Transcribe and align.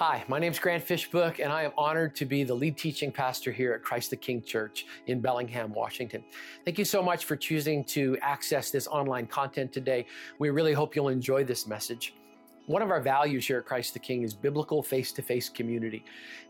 Hi, 0.00 0.24
my 0.28 0.38
name 0.38 0.50
is 0.50 0.58
Grant 0.58 0.82
Fishbook, 0.82 1.40
and 1.40 1.52
I 1.52 1.62
am 1.62 1.72
honored 1.76 2.16
to 2.16 2.24
be 2.24 2.42
the 2.42 2.54
lead 2.54 2.78
teaching 2.78 3.12
pastor 3.12 3.52
here 3.52 3.74
at 3.74 3.82
Christ 3.82 4.08
the 4.08 4.16
King 4.16 4.40
Church 4.40 4.86
in 5.08 5.20
Bellingham, 5.20 5.74
Washington. 5.74 6.24
Thank 6.64 6.78
you 6.78 6.86
so 6.86 7.02
much 7.02 7.26
for 7.26 7.36
choosing 7.36 7.84
to 7.84 8.16
access 8.22 8.70
this 8.70 8.86
online 8.86 9.26
content 9.26 9.74
today. 9.74 10.06
We 10.38 10.48
really 10.48 10.72
hope 10.72 10.96
you'll 10.96 11.10
enjoy 11.10 11.44
this 11.44 11.66
message. 11.66 12.14
One 12.64 12.80
of 12.80 12.90
our 12.90 13.02
values 13.02 13.46
here 13.46 13.58
at 13.58 13.66
Christ 13.66 13.92
the 13.92 13.98
King 13.98 14.22
is 14.22 14.32
biblical 14.32 14.82
face 14.82 15.12
to 15.12 15.20
face 15.20 15.50
community. 15.50 16.02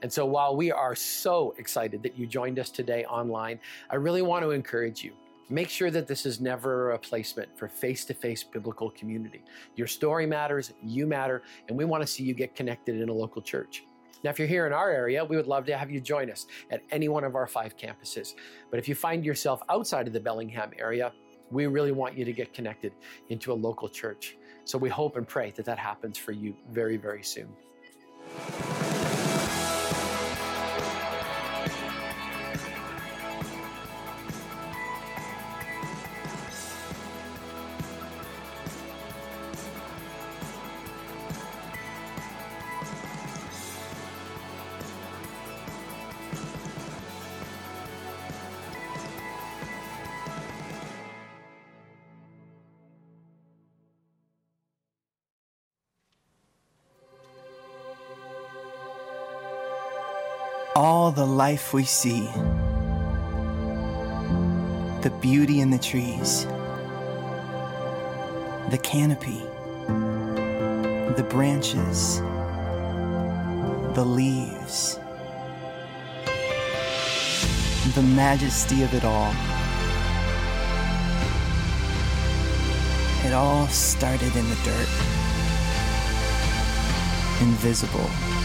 And 0.02 0.12
so 0.12 0.24
while 0.24 0.54
we 0.54 0.70
are 0.70 0.94
so 0.94 1.52
excited 1.58 2.04
that 2.04 2.16
you 2.16 2.28
joined 2.28 2.60
us 2.60 2.70
today 2.70 3.04
online, 3.06 3.58
I 3.90 3.96
really 3.96 4.22
want 4.22 4.44
to 4.44 4.52
encourage 4.52 5.02
you. 5.02 5.12
Make 5.52 5.68
sure 5.68 5.90
that 5.90 6.06
this 6.06 6.26
is 6.26 6.40
never 6.40 6.90
a 6.90 6.92
replacement 6.92 7.58
for 7.58 7.66
face 7.66 8.04
to 8.04 8.14
face 8.14 8.44
biblical 8.44 8.88
community. 8.90 9.42
Your 9.74 9.88
story 9.88 10.24
matters, 10.24 10.72
you 10.80 11.08
matter, 11.08 11.42
and 11.68 11.76
we 11.76 11.84
want 11.84 12.02
to 12.04 12.06
see 12.06 12.22
you 12.22 12.34
get 12.34 12.54
connected 12.54 13.00
in 13.00 13.08
a 13.08 13.12
local 13.12 13.42
church. 13.42 13.82
Now, 14.22 14.30
if 14.30 14.38
you're 14.38 14.46
here 14.46 14.68
in 14.68 14.72
our 14.72 14.90
area, 14.90 15.24
we 15.24 15.36
would 15.36 15.48
love 15.48 15.66
to 15.66 15.76
have 15.76 15.90
you 15.90 16.00
join 16.00 16.30
us 16.30 16.46
at 16.70 16.82
any 16.92 17.08
one 17.08 17.24
of 17.24 17.34
our 17.34 17.48
five 17.48 17.76
campuses. 17.76 18.34
But 18.70 18.78
if 18.78 18.88
you 18.88 18.94
find 18.94 19.24
yourself 19.24 19.60
outside 19.68 20.06
of 20.06 20.12
the 20.12 20.20
Bellingham 20.20 20.70
area, 20.78 21.12
we 21.50 21.66
really 21.66 21.90
want 21.90 22.16
you 22.16 22.24
to 22.24 22.32
get 22.32 22.54
connected 22.54 22.92
into 23.28 23.52
a 23.52 23.54
local 23.54 23.88
church. 23.88 24.36
So 24.66 24.78
we 24.78 24.88
hope 24.88 25.16
and 25.16 25.26
pray 25.26 25.50
that 25.56 25.64
that 25.64 25.78
happens 25.78 26.16
for 26.16 26.30
you 26.30 26.54
very, 26.70 26.96
very 26.96 27.24
soon. 27.24 27.48
All 60.80 61.12
the 61.12 61.26
life 61.26 61.74
we 61.74 61.84
see, 61.84 62.22
the 65.02 65.12
beauty 65.20 65.60
in 65.60 65.68
the 65.68 65.78
trees, 65.78 66.46
the 68.70 68.80
canopy, 68.82 69.42
the 71.18 71.26
branches, 71.28 72.20
the 73.94 74.02
leaves, 74.02 74.98
the 77.94 78.02
majesty 78.02 78.82
of 78.82 78.94
it 78.94 79.04
all. 79.04 79.34
It 83.26 83.34
all 83.34 83.66
started 83.66 84.34
in 84.34 84.48
the 84.48 84.56
dirt, 84.64 84.88
invisible 87.42 88.39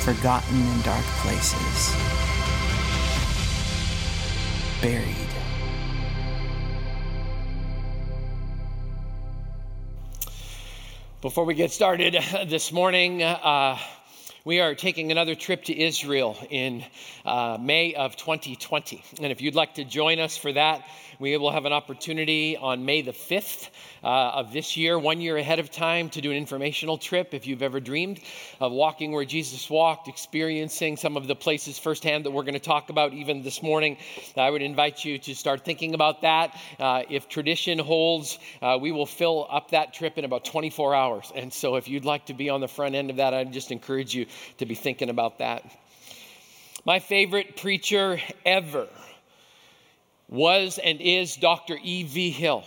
forgotten 0.00 0.56
in 0.58 0.80
dark 0.80 1.04
places, 1.22 1.94
buried. 4.80 5.16
Before 11.20 11.44
we 11.44 11.52
get 11.52 11.70
started 11.70 12.14
this 12.48 12.72
morning, 12.72 13.22
uh, 13.22 13.76
we 14.46 14.60
are 14.60 14.74
taking 14.74 15.10
another 15.10 15.34
trip 15.34 15.64
to 15.64 15.78
Israel 15.78 16.34
in 16.48 16.82
uh, 17.26 17.58
May 17.60 17.92
of 17.92 18.16
2020. 18.16 19.04
And 19.20 19.30
if 19.30 19.42
you'd 19.42 19.54
like 19.54 19.74
to 19.74 19.84
join 19.84 20.18
us 20.18 20.38
for 20.38 20.50
that, 20.50 20.82
we 21.20 21.36
will 21.36 21.50
have 21.50 21.66
an 21.66 21.72
opportunity 21.72 22.56
on 22.56 22.86
May 22.86 23.02
the 23.02 23.12
5th 23.12 23.68
uh, 24.02 24.06
of 24.06 24.54
this 24.54 24.78
year, 24.78 24.98
one 24.98 25.20
year 25.20 25.36
ahead 25.36 25.58
of 25.58 25.70
time, 25.70 26.08
to 26.10 26.22
do 26.22 26.30
an 26.30 26.36
informational 26.38 26.96
trip. 26.96 27.34
If 27.34 27.46
you've 27.46 27.62
ever 27.62 27.78
dreamed 27.78 28.20
of 28.58 28.72
walking 28.72 29.12
where 29.12 29.26
Jesus 29.26 29.68
walked, 29.68 30.08
experiencing 30.08 30.96
some 30.96 31.18
of 31.18 31.26
the 31.26 31.36
places 31.36 31.78
firsthand 31.78 32.24
that 32.24 32.30
we're 32.30 32.44
going 32.44 32.54
to 32.54 32.58
talk 32.58 32.88
about 32.88 33.12
even 33.12 33.42
this 33.42 33.62
morning, 33.62 33.98
I 34.34 34.48
would 34.48 34.62
invite 34.62 35.04
you 35.04 35.18
to 35.18 35.34
start 35.34 35.62
thinking 35.62 35.92
about 35.92 36.22
that. 36.22 36.58
Uh, 36.78 37.02
if 37.10 37.28
tradition 37.28 37.78
holds, 37.78 38.38
uh, 38.62 38.78
we 38.80 38.90
will 38.90 39.04
fill 39.04 39.46
up 39.50 39.72
that 39.72 39.92
trip 39.92 40.16
in 40.16 40.24
about 40.24 40.46
24 40.46 40.94
hours. 40.94 41.30
And 41.36 41.52
so 41.52 41.76
if 41.76 41.86
you'd 41.86 42.06
like 42.06 42.26
to 42.26 42.34
be 42.34 42.48
on 42.48 42.62
the 42.62 42.68
front 42.68 42.94
end 42.94 43.10
of 43.10 43.16
that, 43.16 43.34
I'd 43.34 43.52
just 43.52 43.70
encourage 43.70 44.14
you 44.14 44.24
to 44.56 44.64
be 44.64 44.74
thinking 44.74 45.10
about 45.10 45.40
that. 45.40 45.70
My 46.86 46.98
favorite 46.98 47.58
preacher 47.58 48.18
ever 48.46 48.88
was 50.30 50.78
and 50.78 51.00
is 51.00 51.36
Dr. 51.36 51.78
E.V. 51.82 52.30
Hill. 52.30 52.64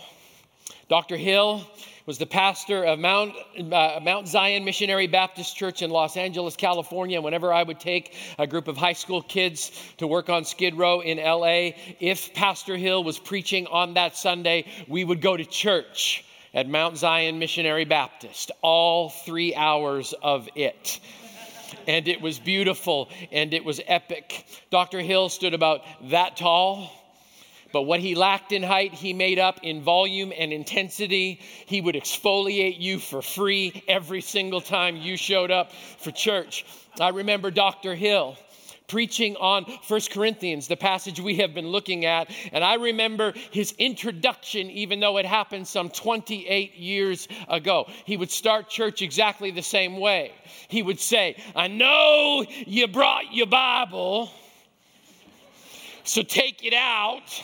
Dr. 0.88 1.16
Hill 1.16 1.66
was 2.06 2.18
the 2.18 2.26
pastor 2.26 2.84
of 2.84 2.98
Mount, 2.98 3.34
uh, 3.58 3.98
Mount 4.02 4.28
Zion 4.28 4.64
Missionary 4.64 5.06
Baptist 5.06 5.56
Church 5.56 5.80
in 5.80 5.90
Los 5.90 6.18
Angeles, 6.18 6.54
California. 6.54 7.20
Whenever 7.22 7.50
I 7.50 7.62
would 7.62 7.80
take 7.80 8.14
a 8.38 8.46
group 8.46 8.68
of 8.68 8.76
high 8.76 8.92
school 8.92 9.22
kids 9.22 9.72
to 9.96 10.06
work 10.06 10.28
on 10.28 10.44
Skid 10.44 10.76
Row 10.76 11.00
in 11.00 11.16
LA, 11.16 11.70
if 12.00 12.34
Pastor 12.34 12.76
Hill 12.76 13.02
was 13.02 13.18
preaching 13.18 13.66
on 13.68 13.94
that 13.94 14.16
Sunday, 14.16 14.66
we 14.86 15.02
would 15.02 15.22
go 15.22 15.34
to 15.34 15.44
church 15.46 16.26
at 16.52 16.68
Mount 16.68 16.98
Zion 16.98 17.38
Missionary 17.38 17.86
Baptist, 17.86 18.50
all 18.60 19.08
three 19.08 19.54
hours 19.54 20.12
of 20.22 20.48
it 20.54 21.00
and 21.88 22.06
it 22.08 22.20
was 22.20 22.38
beautiful 22.38 23.08
and 23.32 23.52
it 23.52 23.64
was 23.64 23.80
epic. 23.86 24.46
Dr. 24.70 25.00
Hill 25.00 25.28
stood 25.28 25.54
about 25.54 25.82
that 26.10 26.36
tall. 26.36 26.90
But 27.74 27.82
what 27.82 27.98
he 27.98 28.14
lacked 28.14 28.52
in 28.52 28.62
height, 28.62 28.94
he 28.94 29.12
made 29.12 29.40
up 29.40 29.58
in 29.64 29.82
volume 29.82 30.32
and 30.38 30.52
intensity. 30.52 31.40
He 31.66 31.80
would 31.80 31.96
exfoliate 31.96 32.78
you 32.78 33.00
for 33.00 33.20
free 33.20 33.82
every 33.88 34.20
single 34.20 34.60
time 34.60 34.94
you 34.96 35.16
showed 35.16 35.50
up 35.50 35.72
for 35.72 36.12
church. 36.12 36.64
I 37.00 37.08
remember 37.08 37.50
Dr. 37.50 37.96
Hill 37.96 38.36
preaching 38.86 39.34
on 39.38 39.64
First 39.82 40.12
Corinthians, 40.12 40.68
the 40.68 40.76
passage 40.76 41.18
we 41.18 41.34
have 41.38 41.52
been 41.52 41.66
looking 41.66 42.04
at. 42.04 42.30
And 42.52 42.62
I 42.62 42.74
remember 42.74 43.32
his 43.50 43.72
introduction, 43.72 44.70
even 44.70 45.00
though 45.00 45.16
it 45.16 45.26
happened 45.26 45.66
some 45.66 45.90
28 45.90 46.76
years 46.76 47.26
ago. 47.48 47.90
He 48.04 48.16
would 48.16 48.30
start 48.30 48.68
church 48.68 49.02
exactly 49.02 49.50
the 49.50 49.62
same 49.62 49.98
way. 49.98 50.30
He 50.68 50.80
would 50.80 51.00
say, 51.00 51.42
I 51.56 51.66
know 51.66 52.46
you 52.66 52.86
brought 52.86 53.34
your 53.34 53.48
Bible, 53.48 54.30
so 56.04 56.22
take 56.22 56.64
it 56.64 56.74
out 56.74 57.42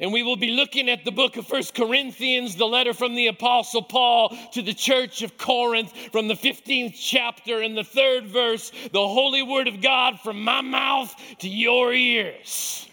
and 0.00 0.12
we 0.12 0.22
will 0.22 0.36
be 0.36 0.50
looking 0.50 0.88
at 0.88 1.04
the 1.04 1.12
book 1.12 1.36
of 1.36 1.46
First 1.46 1.74
Corinthians, 1.74 2.56
the 2.56 2.66
letter 2.66 2.92
from 2.92 3.14
the 3.14 3.28
Apostle 3.28 3.82
Paul 3.82 4.36
to 4.52 4.62
the 4.62 4.74
church 4.74 5.22
of 5.22 5.38
Corinth 5.38 5.92
from 6.12 6.28
the 6.28 6.34
15th 6.34 6.94
chapter 6.98 7.60
and 7.60 7.76
the 7.76 7.84
third 7.84 8.26
verse, 8.26 8.72
the 8.92 9.06
holy 9.06 9.42
word 9.42 9.68
of 9.68 9.80
God 9.80 10.20
from 10.20 10.42
my 10.42 10.60
mouth 10.60 11.14
to 11.38 11.48
your 11.48 11.92
ears. 11.92 12.88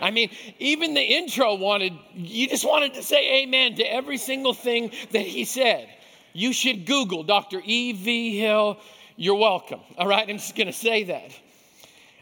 I 0.00 0.10
mean, 0.10 0.30
even 0.58 0.94
the 0.94 1.00
intro 1.00 1.54
wanted, 1.54 1.94
you 2.14 2.48
just 2.48 2.64
wanted 2.64 2.94
to 2.94 3.02
say 3.02 3.42
amen 3.42 3.76
to 3.76 3.84
every 3.84 4.18
single 4.18 4.54
thing 4.54 4.90
that 5.12 5.22
he 5.22 5.44
said. 5.44 5.88
You 6.32 6.52
should 6.52 6.84
Google 6.84 7.22
Dr. 7.22 7.62
E.V. 7.64 8.38
Hill. 8.38 8.78
You're 9.16 9.36
welcome. 9.36 9.80
All 9.96 10.08
right, 10.08 10.28
I'm 10.28 10.38
just 10.38 10.56
going 10.56 10.66
to 10.66 10.72
say 10.72 11.04
that. 11.04 11.30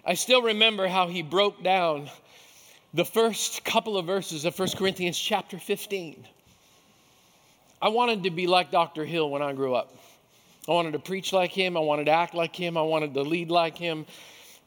I 0.04 0.14
still 0.14 0.42
remember 0.42 0.86
how 0.86 1.08
he 1.08 1.22
broke 1.22 1.62
down 1.62 2.10
the 2.94 3.04
first 3.04 3.64
couple 3.64 3.96
of 3.96 4.06
verses 4.06 4.44
of 4.44 4.58
1 4.58 4.70
Corinthians 4.76 5.18
chapter 5.18 5.58
15. 5.58 6.24
I 7.80 7.88
wanted 7.88 8.24
to 8.24 8.30
be 8.30 8.46
like 8.46 8.70
Dr. 8.70 9.04
Hill 9.04 9.30
when 9.30 9.42
I 9.42 9.52
grew 9.52 9.74
up. 9.74 9.94
I 10.68 10.72
wanted 10.72 10.92
to 10.92 10.98
preach 10.98 11.32
like 11.32 11.50
him, 11.50 11.76
I 11.76 11.80
wanted 11.80 12.04
to 12.04 12.12
act 12.12 12.34
like 12.34 12.54
him, 12.54 12.76
I 12.76 12.82
wanted 12.82 13.14
to 13.14 13.22
lead 13.22 13.50
like 13.50 13.76
him. 13.76 14.06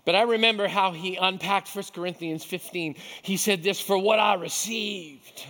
But 0.03 0.15
I 0.15 0.23
remember 0.23 0.67
how 0.67 0.91
he 0.91 1.15
unpacked 1.15 1.73
1 1.73 1.85
Corinthians 1.93 2.43
15. 2.43 2.95
He 3.21 3.37
said 3.37 3.63
this 3.63 3.79
for 3.79 3.97
what 3.97 4.19
I 4.19 4.35
received. 4.35 5.43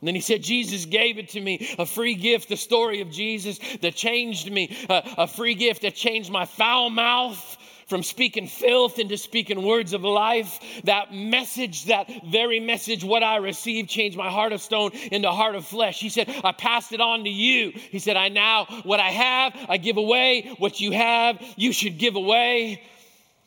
And 0.00 0.08
then 0.08 0.14
he 0.16 0.20
said, 0.20 0.42
Jesus 0.42 0.84
gave 0.84 1.18
it 1.18 1.28
to 1.30 1.40
me, 1.40 1.74
a 1.78 1.86
free 1.86 2.14
gift, 2.14 2.48
the 2.48 2.56
story 2.56 3.02
of 3.02 3.10
Jesus 3.10 3.60
that 3.82 3.94
changed 3.94 4.50
me, 4.50 4.76
a, 4.88 5.02
a 5.18 5.26
free 5.28 5.54
gift 5.54 5.82
that 5.82 5.94
changed 5.94 6.30
my 6.30 6.44
foul 6.44 6.90
mouth 6.90 7.56
from 7.92 8.02
speaking 8.02 8.46
filth 8.46 8.98
into 8.98 9.18
speaking 9.18 9.62
words 9.62 9.92
of 9.92 10.02
life. 10.02 10.58
That 10.84 11.12
message, 11.12 11.84
that 11.84 12.08
very 12.24 12.58
message, 12.58 13.04
what 13.04 13.22
I 13.22 13.36
received, 13.36 13.90
changed 13.90 14.16
my 14.16 14.30
heart 14.30 14.54
of 14.54 14.62
stone 14.62 14.92
into 15.10 15.30
heart 15.30 15.56
of 15.56 15.66
flesh. 15.66 16.00
He 16.00 16.08
said, 16.08 16.34
I 16.42 16.52
passed 16.52 16.92
it 16.92 17.02
on 17.02 17.24
to 17.24 17.28
you. 17.28 17.70
He 17.72 17.98
said, 17.98 18.16
I 18.16 18.30
now, 18.30 18.64
what 18.84 18.98
I 18.98 19.10
have, 19.10 19.54
I 19.68 19.76
give 19.76 19.98
away. 19.98 20.54
What 20.56 20.80
you 20.80 20.92
have, 20.92 21.38
you 21.56 21.74
should 21.74 21.98
give 21.98 22.16
away. 22.16 22.80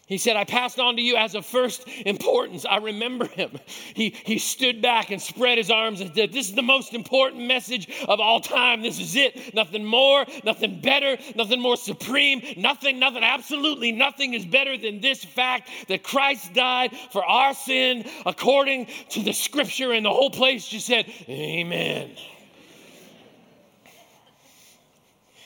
He 0.07 0.19
said, 0.19 0.35
I 0.35 0.43
passed 0.43 0.79
on 0.79 0.97
to 0.97 1.01
you 1.01 1.15
as 1.15 1.33
of 1.33 1.47
first 1.47 1.87
importance. 2.05 2.63
I 2.63 2.77
remember 2.77 3.25
him. 3.25 3.57
He, 3.65 4.09
he 4.09 4.37
stood 4.37 4.79
back 4.79 5.09
and 5.09 5.19
spread 5.19 5.57
his 5.57 5.71
arms 5.71 5.99
and 5.99 6.13
said, 6.13 6.31
This 6.31 6.47
is 6.47 6.53
the 6.53 6.61
most 6.61 6.93
important 6.93 7.47
message 7.47 7.89
of 8.07 8.19
all 8.19 8.39
time. 8.39 8.83
This 8.83 8.99
is 8.99 9.15
it. 9.15 9.55
Nothing 9.55 9.83
more, 9.83 10.23
nothing 10.43 10.79
better, 10.79 11.17
nothing 11.35 11.59
more 11.59 11.75
supreme, 11.75 12.43
nothing, 12.55 12.99
nothing, 12.99 13.23
absolutely 13.23 13.91
nothing 13.91 14.35
is 14.35 14.45
better 14.45 14.77
than 14.77 15.01
this 15.01 15.23
fact 15.25 15.71
that 15.87 16.03
Christ 16.03 16.53
died 16.53 16.95
for 17.11 17.25
our 17.25 17.55
sin 17.55 18.05
according 18.27 18.87
to 19.09 19.23
the 19.23 19.33
scripture. 19.33 19.91
And 19.91 20.05
the 20.05 20.11
whole 20.11 20.29
place 20.29 20.67
just 20.67 20.85
said, 20.85 21.11
Amen. 21.27 22.11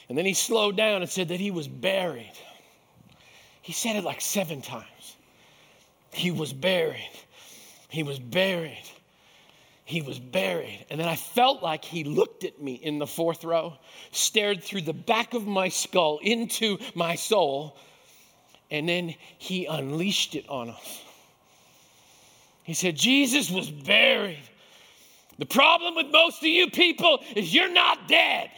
And 0.10 0.18
then 0.18 0.26
he 0.26 0.34
slowed 0.34 0.76
down 0.76 1.02
and 1.02 1.10
said 1.10 1.30
that 1.30 1.40
he 1.40 1.52
was 1.52 1.70
buried. 1.70 2.34
He 3.62 3.74
said 3.74 3.96
it 3.96 4.04
like 4.04 4.22
seven 4.22 4.62
times. 4.62 5.16
He 6.12 6.32
was 6.32 6.54
buried. 6.54 7.10
He 7.90 8.04
was 8.04 8.20
buried. 8.20 8.84
He 9.86 10.02
was 10.02 10.20
buried. 10.20 10.86
And 10.90 11.00
then 11.00 11.08
I 11.08 11.16
felt 11.16 11.64
like 11.64 11.84
he 11.84 12.04
looked 12.04 12.44
at 12.44 12.62
me 12.62 12.74
in 12.74 13.00
the 13.00 13.08
fourth 13.08 13.44
row, 13.44 13.74
stared 14.12 14.64
through 14.64 14.82
the 14.82 14.94
back 14.94 15.34
of 15.34 15.48
my 15.48 15.70
skull 15.70 16.20
into 16.22 16.78
my 16.94 17.16
soul, 17.16 17.76
and 18.70 18.88
then 18.88 19.16
he 19.40 19.66
unleashed 19.66 20.36
it 20.36 20.48
on 20.48 20.70
us. 20.70 21.04
He 22.64 22.76
said, 22.76 22.96
Jesus 22.96 23.50
was 23.50 23.72
buried. 23.72 24.44
The 25.40 25.48
problem 25.48 25.96
with 25.96 26.12
most 26.12 26.38
of 26.38 26.48
you 26.48 26.70
people 26.70 27.24
is 27.36 27.52
you're 27.52 27.72
not 27.72 28.08
dead. 28.08 28.52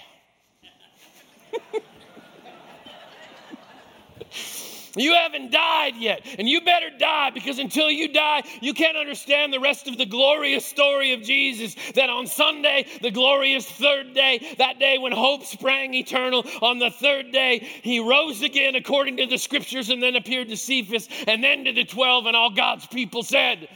You 4.96 5.14
haven't 5.14 5.52
died 5.52 5.96
yet, 5.98 6.26
and 6.38 6.50
you 6.50 6.62
better 6.62 6.90
die 6.98 7.30
because 7.32 7.60
until 7.60 7.90
you 7.90 8.08
die, 8.08 8.44
you 8.62 8.74
can't 8.74 8.98
understand 8.98 9.54
the 9.54 9.60
rest 9.60 9.88
of 9.88 9.98
the 9.98 10.06
glorious 10.06 10.66
story 10.66 11.14
of 11.14 11.22
Jesus. 11.22 11.76
That 11.96 12.10
on 12.10 12.28
Sunday, 12.28 12.86
the 13.02 13.12
glorious 13.12 13.66
third 13.66 14.14
day, 14.14 14.56
that 14.58 14.80
day 14.80 14.98
when 14.98 15.12
hope 15.12 15.46
sprang 15.46 15.94
eternal, 15.94 16.46
on 16.62 16.80
the 16.80 16.92
third 16.92 17.32
day, 17.32 17.60
he 17.60 18.00
rose 18.00 18.42
again 18.42 18.76
according 18.76 19.18
to 19.18 19.26
the 19.26 19.38
scriptures 19.38 19.90
and 19.90 20.02
then 20.02 20.16
appeared 20.16 20.50
to 20.50 20.58
Cephas 20.58 21.08
and 21.28 21.44
then 21.44 21.66
to 21.66 21.74
the 21.74 21.86
12, 21.86 22.26
and 22.26 22.36
all 22.36 22.52
God's 22.52 22.88
people 22.88 23.24
said, 23.24 23.70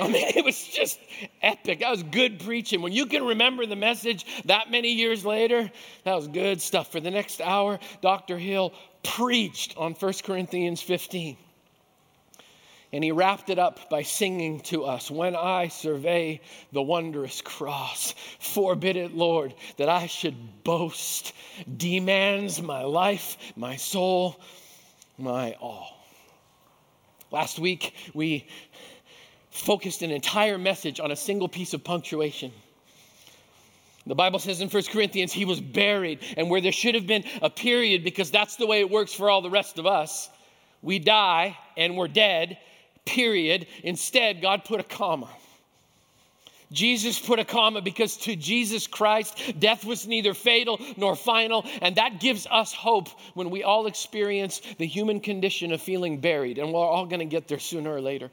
I 0.00 0.06
mean, 0.06 0.32
it 0.36 0.44
was 0.44 0.62
just 0.68 1.00
epic. 1.42 1.80
That 1.80 1.90
was 1.90 2.02
good 2.04 2.38
preaching. 2.40 2.82
When 2.82 2.92
you 2.92 3.06
can 3.06 3.24
remember 3.24 3.66
the 3.66 3.76
message 3.76 4.24
that 4.44 4.70
many 4.70 4.92
years 4.92 5.24
later, 5.24 5.70
that 6.04 6.14
was 6.14 6.28
good 6.28 6.60
stuff. 6.60 6.92
For 6.92 7.00
the 7.00 7.10
next 7.10 7.40
hour, 7.40 7.80
Dr. 8.00 8.38
Hill 8.38 8.72
preached 9.02 9.76
on 9.76 9.94
1 9.94 10.12
Corinthians 10.24 10.82
15. 10.82 11.36
And 12.92 13.04
he 13.04 13.12
wrapped 13.12 13.50
it 13.50 13.58
up 13.58 13.90
by 13.90 14.02
singing 14.02 14.60
to 14.60 14.84
us 14.84 15.10
When 15.10 15.36
I 15.36 15.68
survey 15.68 16.40
the 16.72 16.80
wondrous 16.80 17.42
cross, 17.42 18.14
forbid 18.38 18.96
it, 18.96 19.14
Lord, 19.14 19.54
that 19.76 19.88
I 19.90 20.06
should 20.06 20.64
boast, 20.64 21.34
demands 21.76 22.62
my 22.62 22.82
life, 22.82 23.36
my 23.56 23.76
soul, 23.76 24.40
my 25.18 25.52
all. 25.60 25.98
Last 27.30 27.58
week, 27.58 27.94
we 28.14 28.46
focused 29.50 30.00
an 30.02 30.10
entire 30.10 30.56
message 30.56 30.98
on 30.98 31.10
a 31.10 31.16
single 31.16 31.48
piece 31.48 31.74
of 31.74 31.84
punctuation. 31.84 32.52
The 34.08 34.14
Bible 34.14 34.38
says 34.38 34.62
in 34.62 34.70
1 34.70 34.82
Corinthians, 34.84 35.34
he 35.34 35.44
was 35.44 35.60
buried, 35.60 36.20
and 36.38 36.48
where 36.48 36.62
there 36.62 36.72
should 36.72 36.94
have 36.94 37.06
been 37.06 37.24
a 37.42 37.50
period, 37.50 38.04
because 38.04 38.30
that's 38.30 38.56
the 38.56 38.66
way 38.66 38.80
it 38.80 38.90
works 38.90 39.12
for 39.12 39.28
all 39.28 39.42
the 39.42 39.50
rest 39.50 39.78
of 39.78 39.86
us, 39.86 40.30
we 40.80 40.98
die 40.98 41.58
and 41.76 41.94
we're 41.94 42.08
dead, 42.08 42.56
period. 43.04 43.66
Instead, 43.84 44.40
God 44.40 44.64
put 44.64 44.80
a 44.80 44.84
comma. 44.84 45.28
Jesus 46.72 47.18
put 47.18 47.38
a 47.38 47.44
comma 47.44 47.82
because 47.82 48.16
to 48.18 48.34
Jesus 48.34 48.86
Christ, 48.86 49.58
death 49.58 49.84
was 49.84 50.06
neither 50.06 50.32
fatal 50.32 50.80
nor 50.96 51.14
final, 51.14 51.66
and 51.82 51.96
that 51.96 52.18
gives 52.18 52.46
us 52.50 52.72
hope 52.72 53.08
when 53.34 53.50
we 53.50 53.62
all 53.62 53.86
experience 53.86 54.62
the 54.78 54.86
human 54.86 55.20
condition 55.20 55.70
of 55.70 55.82
feeling 55.82 56.18
buried, 56.18 56.56
and 56.56 56.72
we're 56.72 56.80
all 56.80 57.04
going 57.04 57.20
to 57.20 57.26
get 57.26 57.46
there 57.46 57.58
sooner 57.58 57.92
or 57.92 58.00
later. 58.00 58.30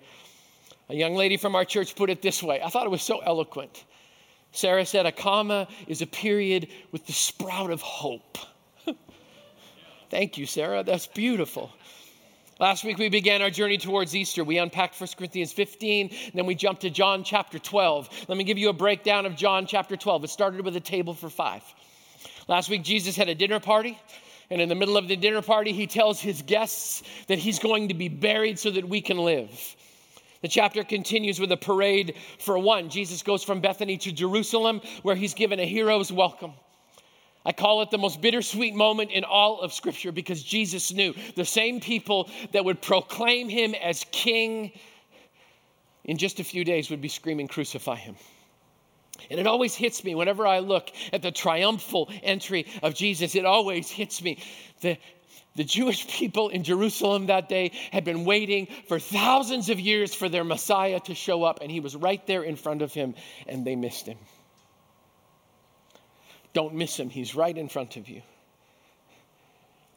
A 0.87 0.95
young 0.95 1.15
lady 1.15 1.35
from 1.35 1.53
our 1.53 1.65
church 1.65 1.95
put 1.95 2.09
it 2.09 2.21
this 2.21 2.41
way 2.41 2.61
I 2.61 2.69
thought 2.69 2.85
it 2.85 2.91
was 2.91 3.01
so 3.01 3.19
eloquent. 3.19 3.83
Sarah 4.55 4.85
said, 4.85 5.05
A 5.05 5.11
comma 5.11 5.67
is 5.87 6.01
a 6.01 6.07
period 6.07 6.69
with 6.91 7.05
the 7.05 7.13
sprout 7.13 7.71
of 7.71 7.81
hope. 7.81 8.37
Thank 10.09 10.37
you, 10.37 10.45
Sarah. 10.45 10.83
That's 10.83 11.07
beautiful. 11.07 11.71
Last 12.57 12.85
week 12.85 12.97
we 12.97 13.09
began 13.09 13.41
our 13.41 13.49
journey 13.49 13.77
towards 13.77 14.15
Easter. 14.15 14.45
We 14.45 14.59
unpacked 14.59 14.99
1 14.99 15.09
Corinthians 15.17 15.51
15, 15.51 16.09
then 16.33 16.45
we 16.45 16.55
jumped 16.55 16.83
to 16.83 16.89
John 16.89 17.25
chapter 17.25 17.59
12. 17.59 18.27
Let 18.29 18.37
me 18.37 18.45
give 18.45 18.57
you 18.57 18.69
a 18.69 18.73
breakdown 18.73 19.25
of 19.25 19.35
John 19.35 19.67
chapter 19.67 19.97
12. 19.97 20.23
It 20.23 20.29
started 20.29 20.61
with 20.61 20.77
a 20.77 20.79
table 20.79 21.13
for 21.13 21.29
five. 21.29 21.63
Last 22.47 22.69
week 22.69 22.83
Jesus 22.83 23.17
had 23.17 23.27
a 23.27 23.35
dinner 23.35 23.59
party, 23.59 23.99
and 24.49 24.61
in 24.61 24.69
the 24.69 24.75
middle 24.75 24.95
of 24.95 25.09
the 25.09 25.17
dinner 25.17 25.41
party, 25.41 25.73
he 25.73 25.85
tells 25.85 26.21
his 26.21 26.43
guests 26.43 27.03
that 27.27 27.39
he's 27.39 27.59
going 27.59 27.89
to 27.89 27.93
be 27.93 28.07
buried 28.07 28.57
so 28.57 28.71
that 28.71 28.87
we 28.87 29.01
can 29.01 29.17
live. 29.17 29.75
The 30.41 30.47
chapter 30.47 30.83
continues 30.83 31.39
with 31.39 31.51
a 31.51 31.57
parade 31.57 32.15
for 32.39 32.57
one. 32.59 32.89
Jesus 32.89 33.23
goes 33.23 33.43
from 33.43 33.61
Bethany 33.61 33.97
to 33.97 34.11
Jerusalem, 34.11 34.81
where 35.03 35.15
he's 35.15 35.33
given 35.33 35.59
a 35.59 35.65
hero's 35.65 36.11
welcome. 36.11 36.53
I 37.45 37.51
call 37.51 37.83
it 37.83 37.91
the 37.91 37.97
most 37.97 38.21
bittersweet 38.21 38.73
moment 38.73 39.11
in 39.11 39.23
all 39.23 39.61
of 39.61 39.71
Scripture 39.71 40.11
because 40.11 40.41
Jesus 40.41 40.91
knew 40.91 41.13
the 41.35 41.45
same 41.45 41.79
people 41.79 42.29
that 42.53 42.65
would 42.65 42.81
proclaim 42.81 43.49
him 43.49 43.75
as 43.75 44.05
king 44.11 44.71
in 46.05 46.17
just 46.17 46.39
a 46.39 46.43
few 46.43 46.63
days 46.63 46.89
would 46.89 47.01
be 47.01 47.07
screaming, 47.07 47.47
Crucify 47.47 47.95
him. 47.95 48.15
And 49.29 49.39
it 49.39 49.47
always 49.47 49.75
hits 49.75 50.03
me 50.03 50.13
whenever 50.15 50.45
I 50.45 50.59
look 50.59 50.91
at 51.13 51.21
the 51.21 51.31
triumphal 51.31 52.09
entry 52.21 52.65
of 52.83 52.93
Jesus. 52.93 53.35
It 53.35 53.45
always 53.45 53.89
hits 53.89 54.21
me. 54.21 54.39
The, 54.81 54.97
the 55.55 55.63
Jewish 55.63 56.07
people 56.19 56.49
in 56.49 56.63
Jerusalem 56.63 57.27
that 57.27 57.49
day 57.49 57.71
had 57.91 58.03
been 58.03 58.25
waiting 58.25 58.67
for 58.87 58.99
thousands 58.99 59.69
of 59.69 59.79
years 59.79 60.13
for 60.13 60.29
their 60.29 60.43
Messiah 60.43 60.99
to 61.01 61.15
show 61.15 61.43
up, 61.43 61.59
and 61.61 61.71
he 61.71 61.79
was 61.79 61.95
right 61.95 62.25
there 62.27 62.43
in 62.43 62.55
front 62.55 62.81
of 62.81 62.93
him, 62.93 63.15
and 63.47 63.65
they 63.65 63.75
missed 63.75 64.05
him. 64.05 64.17
Don't 66.53 66.75
miss 66.75 66.97
him, 66.97 67.09
he's 67.09 67.35
right 67.35 67.57
in 67.57 67.67
front 67.67 67.97
of 67.97 68.07
you. 68.07 68.21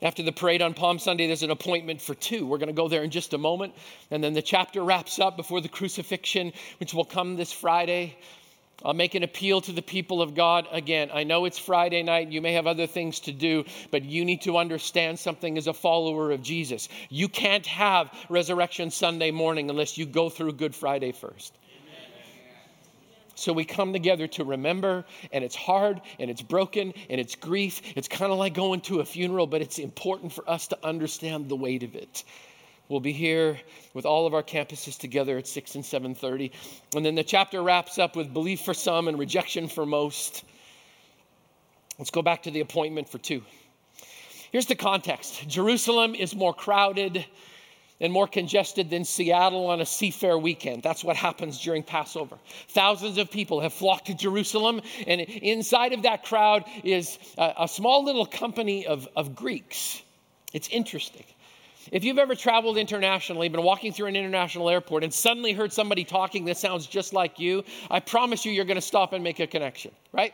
After 0.00 0.22
the 0.22 0.30
parade 0.30 0.62
on 0.62 0.74
Palm 0.74 1.00
Sunday, 1.00 1.26
there's 1.26 1.42
an 1.42 1.50
appointment 1.50 2.00
for 2.00 2.14
two. 2.14 2.46
We're 2.46 2.58
going 2.58 2.68
to 2.68 2.72
go 2.72 2.86
there 2.86 3.02
in 3.02 3.10
just 3.10 3.34
a 3.34 3.38
moment. 3.38 3.74
And 4.12 4.22
then 4.22 4.32
the 4.32 4.42
chapter 4.42 4.82
wraps 4.82 5.18
up 5.18 5.36
before 5.36 5.60
the 5.60 5.68
crucifixion, 5.68 6.52
which 6.78 6.94
will 6.94 7.04
come 7.04 7.34
this 7.34 7.52
Friday. 7.52 8.16
I'll 8.84 8.94
make 8.94 9.16
an 9.16 9.24
appeal 9.24 9.60
to 9.62 9.72
the 9.72 9.82
people 9.82 10.22
of 10.22 10.34
God 10.34 10.68
again. 10.70 11.10
I 11.12 11.24
know 11.24 11.46
it's 11.46 11.58
Friday 11.58 12.04
night. 12.04 12.30
You 12.30 12.40
may 12.40 12.52
have 12.52 12.68
other 12.68 12.86
things 12.86 13.20
to 13.20 13.32
do, 13.32 13.64
but 13.90 14.04
you 14.04 14.24
need 14.24 14.42
to 14.42 14.56
understand 14.56 15.18
something 15.18 15.58
as 15.58 15.66
a 15.66 15.74
follower 15.74 16.30
of 16.30 16.42
Jesus. 16.42 16.88
You 17.08 17.28
can't 17.28 17.66
have 17.66 18.10
Resurrection 18.28 18.90
Sunday 18.92 19.32
morning 19.32 19.68
unless 19.68 19.98
you 19.98 20.06
go 20.06 20.30
through 20.30 20.52
Good 20.52 20.76
Friday 20.76 21.10
first. 21.10 21.52
So 23.34 23.52
we 23.52 23.64
come 23.64 23.92
together 23.92 24.26
to 24.26 24.44
remember, 24.44 25.04
and 25.32 25.44
it's 25.44 25.54
hard, 25.54 26.00
and 26.18 26.28
it's 26.28 26.42
broken, 26.42 26.92
and 27.08 27.20
it's 27.20 27.36
grief. 27.36 27.82
It's 27.94 28.08
kind 28.08 28.32
of 28.32 28.38
like 28.38 28.54
going 28.54 28.80
to 28.82 28.98
a 28.98 29.04
funeral, 29.04 29.46
but 29.46 29.62
it's 29.62 29.78
important 29.78 30.32
for 30.32 30.48
us 30.50 30.66
to 30.68 30.78
understand 30.84 31.48
the 31.48 31.54
weight 31.54 31.84
of 31.84 31.94
it. 31.94 32.24
We'll 32.88 33.00
be 33.00 33.12
here 33.12 33.58
with 33.92 34.06
all 34.06 34.26
of 34.26 34.32
our 34.32 34.42
campuses 34.42 34.98
together 34.98 35.36
at 35.36 35.46
6 35.46 35.74
and 35.74 35.84
7:30. 35.84 36.50
And 36.96 37.04
then 37.04 37.14
the 37.14 37.24
chapter 37.24 37.62
wraps 37.62 37.98
up 37.98 38.16
with 38.16 38.32
belief 38.32 38.62
for 38.62 38.72
some 38.72 39.08
and 39.08 39.18
rejection 39.18 39.68
for 39.68 39.84
most. 39.84 40.44
Let's 41.98 42.10
go 42.10 42.22
back 42.22 42.44
to 42.44 42.50
the 42.50 42.60
appointment 42.60 43.08
for 43.08 43.18
two. 43.18 43.42
Here's 44.52 44.66
the 44.66 44.74
context. 44.74 45.46
Jerusalem 45.48 46.14
is 46.14 46.34
more 46.34 46.54
crowded 46.54 47.26
and 48.00 48.12
more 48.12 48.28
congested 48.28 48.88
than 48.88 49.04
Seattle 49.04 49.66
on 49.66 49.80
a 49.80 49.84
seafair 49.84 50.40
weekend. 50.40 50.82
That's 50.82 51.02
what 51.02 51.16
happens 51.16 51.60
during 51.60 51.82
Passover. 51.82 52.38
Thousands 52.68 53.18
of 53.18 53.30
people 53.30 53.60
have 53.60 53.72
flocked 53.72 54.06
to 54.06 54.14
Jerusalem, 54.14 54.80
and 55.06 55.20
inside 55.20 55.92
of 55.92 56.02
that 56.02 56.24
crowd 56.24 56.64
is 56.84 57.18
a, 57.36 57.54
a 57.60 57.68
small 57.68 58.04
little 58.04 58.24
company 58.24 58.86
of, 58.86 59.08
of 59.16 59.34
Greeks. 59.34 60.00
It's 60.52 60.68
interesting. 60.68 61.24
If 61.90 62.04
you've 62.04 62.18
ever 62.18 62.34
traveled 62.34 62.76
internationally, 62.76 63.48
been 63.48 63.62
walking 63.62 63.92
through 63.92 64.06
an 64.06 64.16
international 64.16 64.68
airport, 64.68 65.04
and 65.04 65.12
suddenly 65.12 65.52
heard 65.52 65.72
somebody 65.72 66.04
talking 66.04 66.44
that 66.46 66.56
sounds 66.56 66.86
just 66.86 67.12
like 67.12 67.38
you, 67.38 67.64
I 67.90 68.00
promise 68.00 68.44
you, 68.44 68.52
you're 68.52 68.64
going 68.64 68.76
to 68.76 68.80
stop 68.80 69.12
and 69.12 69.24
make 69.24 69.40
a 69.40 69.46
connection, 69.46 69.92
right? 70.12 70.32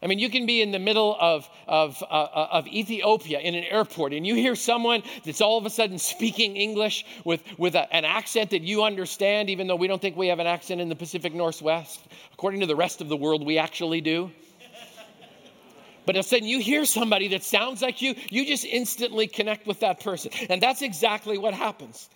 I 0.00 0.06
mean, 0.06 0.20
you 0.20 0.30
can 0.30 0.46
be 0.46 0.62
in 0.62 0.70
the 0.70 0.78
middle 0.78 1.16
of, 1.18 1.48
of, 1.66 2.02
uh, 2.08 2.28
of 2.52 2.68
Ethiopia 2.68 3.40
in 3.40 3.56
an 3.56 3.64
airport, 3.64 4.12
and 4.12 4.24
you 4.24 4.36
hear 4.36 4.54
someone 4.54 5.02
that's 5.24 5.40
all 5.40 5.58
of 5.58 5.66
a 5.66 5.70
sudden 5.70 5.98
speaking 5.98 6.56
English 6.56 7.04
with, 7.24 7.42
with 7.58 7.74
a, 7.74 7.92
an 7.92 8.04
accent 8.04 8.50
that 8.50 8.62
you 8.62 8.84
understand, 8.84 9.50
even 9.50 9.66
though 9.66 9.76
we 9.76 9.88
don't 9.88 10.00
think 10.00 10.16
we 10.16 10.28
have 10.28 10.38
an 10.38 10.46
accent 10.46 10.80
in 10.80 10.88
the 10.88 10.94
Pacific 10.94 11.34
Northwest. 11.34 12.00
According 12.32 12.60
to 12.60 12.66
the 12.66 12.76
rest 12.76 13.00
of 13.00 13.08
the 13.08 13.16
world, 13.16 13.44
we 13.44 13.58
actually 13.58 14.00
do. 14.00 14.30
But 16.08 16.16
a 16.16 16.22
sudden 16.22 16.48
you 16.48 16.58
hear 16.58 16.86
somebody 16.86 17.28
that 17.28 17.44
sounds 17.44 17.82
like 17.82 18.00
you, 18.00 18.14
you 18.30 18.46
just 18.46 18.64
instantly 18.64 19.26
connect 19.26 19.66
with 19.66 19.80
that 19.80 20.00
person. 20.00 20.32
And 20.48 20.58
that's 20.58 20.80
exactly 20.80 21.36
what 21.36 21.52
happens. 21.52 22.08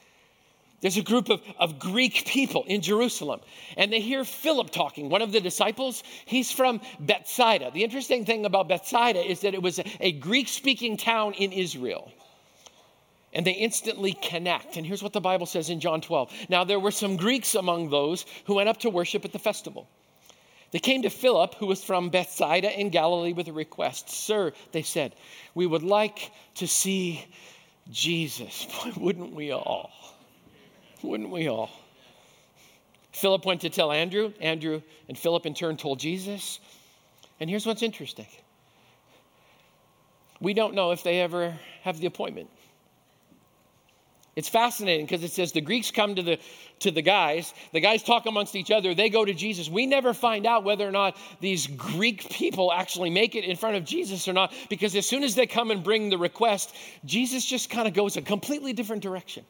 There's 0.81 0.97
a 0.97 1.03
group 1.03 1.29
of, 1.29 1.43
of 1.59 1.79
Greek 1.79 2.25
people 2.27 2.65
in 2.67 2.81
Jerusalem, 2.81 3.41
and 3.77 3.93
they 3.93 4.01
hear 4.01 4.25
Philip 4.25 4.71
talking. 4.71 5.11
One 5.11 5.21
of 5.21 5.31
the 5.31 5.43
disciples, 5.43 6.05
he's 6.25 6.51
from 6.51 6.81
Bethsaida. 7.01 7.71
The 7.71 7.85
interesting 7.85 8.25
thing 8.25 8.47
about 8.47 8.67
Bethsaida 8.67 9.21
is 9.21 9.41
that 9.41 9.53
it 9.53 9.61
was 9.61 9.79
a, 9.79 9.85
a 10.01 10.13
Greek 10.13 10.49
speaking 10.49 10.97
town 10.97 11.35
in 11.35 11.53
Israel. 11.53 12.11
And 13.35 13.47
they 13.47 13.53
instantly 13.53 14.15
connect. 14.15 14.79
And 14.79 14.87
here's 14.87 15.03
what 15.03 15.13
the 15.13 15.21
Bible 15.21 15.45
says 15.45 15.69
in 15.69 15.81
John 15.81 16.01
12. 16.01 16.33
Now, 16.49 16.65
there 16.65 16.81
were 16.81 16.93
some 16.93 17.19
Greeks 17.19 17.55
among 17.55 17.91
those 17.91 18.25
who 18.47 18.55
went 18.55 18.71
up 18.71 18.79
to 18.79 18.89
worship 18.89 19.27
at 19.27 19.35
the 19.35 19.39
festival. 19.39 19.87
They 20.73 20.79
came 20.79 21.03
to 21.03 21.11
Philip, 21.11 21.55
who 21.55 21.67
was 21.67 21.85
from 21.85 22.09
Bethsaida 22.09 22.79
in 22.79 22.89
Galilee, 22.89 23.35
with 23.35 23.47
a 23.47 23.53
request. 23.53 24.09
Sir, 24.09 24.53
they 24.73 24.83
said, 24.83 25.15
we 25.55 25.67
would 25.67 25.83
like 25.83 26.33
to 26.57 26.67
see 26.67 27.25
Jesus. 27.91 28.67
Boy, 28.85 28.93
wouldn't 28.97 29.35
we 29.35 29.53
all? 29.53 29.91
Wouldn't 31.03 31.31
we 31.31 31.49
all? 31.49 31.71
Philip 33.13 33.45
went 33.45 33.61
to 33.61 33.71
tell 33.71 33.93
Andrew. 33.93 34.33
Andrew 34.41 34.81
and 35.09 35.19
Philip, 35.19 35.45
in 35.45 35.53
turn, 35.53 35.77
told 35.77 36.01
Jesus. 36.01 36.59
And 37.39 37.51
here's 37.51 37.67
what's 37.67 37.83
interesting 37.83 38.27
we 40.41 40.55
don't 40.55 40.75
know 40.75 40.91
if 40.91 41.05
they 41.05 41.21
ever 41.21 41.55
have 41.83 42.01
the 42.01 42.07
appointment. 42.07 42.51
It's 44.35 44.49
fascinating 44.49 45.05
because 45.05 45.23
it 45.23 45.31
says 45.31 45.53
the 45.53 45.61
Greeks 45.61 45.91
come 45.91 46.15
to 46.15 46.23
the, 46.23 46.39
to 46.81 46.91
the 46.91 47.03
guys, 47.03 47.53
the 47.73 47.81
guys 47.81 48.03
talk 48.03 48.25
amongst 48.25 48.57
each 48.57 48.71
other, 48.71 48.95
they 48.95 49.11
go 49.11 49.25
to 49.25 49.35
Jesus. 49.35 49.69
We 49.69 49.85
never 49.85 50.15
find 50.15 50.47
out 50.47 50.65
whether 50.65 50.89
or 50.89 50.91
not 50.91 51.19
these 51.41 51.67
Greek 51.67 52.31
people 52.31 52.73
actually 52.73 53.11
make 53.11 53.35
it 53.35 53.45
in 53.45 53.57
front 53.57 53.77
of 53.77 53.85
Jesus 53.85 54.27
or 54.29 54.33
not 54.33 54.55
because 54.71 54.97
as 54.97 55.07
soon 55.07 55.23
as 55.23 55.35
they 55.35 55.47
come 55.47 55.71
and 55.71 55.85
bring 55.85 56.09
the 56.09 56.17
request, 56.17 56.75
Jesus 57.05 57.45
just 57.45 57.69
kind 57.69 57.87
of 57.87 57.93
goes 57.93 58.17
a 58.17 58.23
completely 58.23 58.73
different 58.73 59.03
direction. 59.03 59.45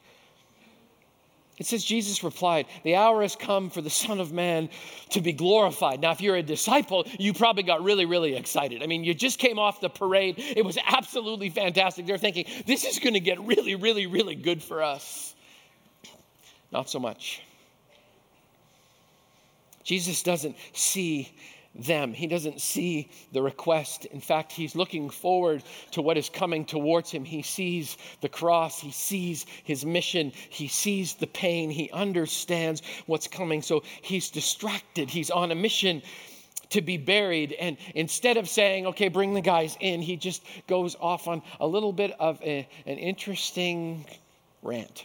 It 1.63 1.67
says, 1.67 1.85
Jesus 1.85 2.25
replied, 2.25 2.67
The 2.83 2.97
hour 2.97 3.23
has 3.23 3.37
come 3.37 3.71
for 3.71 3.83
the 3.83 3.89
Son 3.89 4.19
of 4.19 4.33
Man 4.33 4.69
to 5.11 5.21
be 5.21 5.33
glorified. 5.33 6.01
Now, 6.01 6.11
if 6.11 6.21
you're 6.21 6.35
a 6.35 6.43
disciple, 6.43 7.07
you 7.21 7.33
probably 7.33 7.63
got 7.63 7.85
really, 7.85 8.05
really 8.05 8.35
excited. 8.35 8.83
I 8.83 8.89
mean, 8.89 9.05
you 9.05 9.15
just 9.15 9.39
came 9.39 9.61
off 9.61 9.81
the 9.81 9.89
parade. 9.89 10.35
It 10.39 10.65
was 10.65 10.77
absolutely 10.85 11.51
fantastic. 11.51 12.05
They're 12.05 12.19
thinking, 12.19 12.47
This 12.67 12.85
is 12.85 12.99
going 12.99 13.13
to 13.13 13.21
get 13.21 13.39
really, 13.43 13.77
really, 13.77 14.09
really 14.09 14.35
good 14.35 14.61
for 14.61 14.83
us. 14.83 15.37
Not 16.73 16.91
so 16.91 16.99
much. 16.99 17.41
Jesus 19.85 20.25
doesn't 20.25 20.57
see 20.73 21.31
them. 21.75 22.13
He 22.13 22.27
doesn't 22.27 22.61
see 22.61 23.11
the 23.33 23.43
request. 23.43 24.05
In 24.07 24.21
fact, 24.21 24.53
he's 24.53 24.75
looking 24.75 25.09
forward 25.09 25.63
to 25.93 26.03
what 26.03 26.19
is 26.19 26.29
coming 26.29 26.65
towards 26.65 27.11
him. 27.11 27.25
He 27.25 27.43
sees 27.43 27.97
the 28.21 28.29
cross, 28.29 28.81
he 28.81 28.91
sees 28.91 29.47
his 29.65 29.85
mission, 29.85 30.33
he 30.51 30.69
sees 30.69 31.15
the 31.15 31.27
pain, 31.27 31.71
he 31.71 31.91
understands 31.91 32.83
what's 33.07 33.29
coming. 33.29 33.63
So 33.63 33.83
he's 34.03 34.31
distracted, 34.31 35.09
he's 35.09 35.31
on 35.31 35.51
a 35.51 35.55
mission 35.55 36.03
to 36.71 36.81
be 36.81 36.97
buried. 36.97 37.53
And 37.53 37.77
instead 37.95 38.37
of 38.37 38.49
saying, 38.49 38.87
okay, 38.89 39.09
bring 39.09 39.35
the 39.35 39.41
guys 39.41 39.77
in, 39.81 40.03
he 40.03 40.17
just 40.17 40.43
goes 40.67 40.97
off 41.01 41.29
on 41.29 41.43
a 41.61 41.67
little 41.67 41.93
bit 41.93 42.15
of 42.19 42.41
a, 42.43 42.67
an 42.87 42.99
interesting 42.99 44.05
rant. 44.63 45.05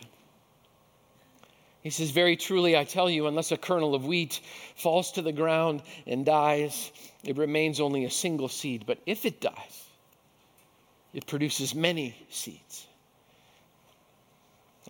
He 1.88 1.92
says, 1.92 2.12
Very 2.12 2.36
truly, 2.36 2.76
I 2.76 2.84
tell 2.84 3.10
you, 3.10 3.28
unless 3.28 3.54
a 3.54 3.58
kernel 3.58 3.96
of 3.96 4.06
wheat 4.06 4.42
falls 4.76 5.14
to 5.14 5.22
the 5.22 5.32
ground 5.32 5.82
and 6.06 6.26
dies, 6.26 6.92
it 7.24 7.38
remains 7.38 7.80
only 7.80 8.04
a 8.04 8.10
single 8.10 8.50
seed. 8.50 8.84
But 8.86 9.00
if 9.06 9.24
it 9.24 9.40
dies, 9.40 9.86
it 11.14 11.26
produces 11.28 11.74
many 11.74 12.14
seeds. 12.30 12.86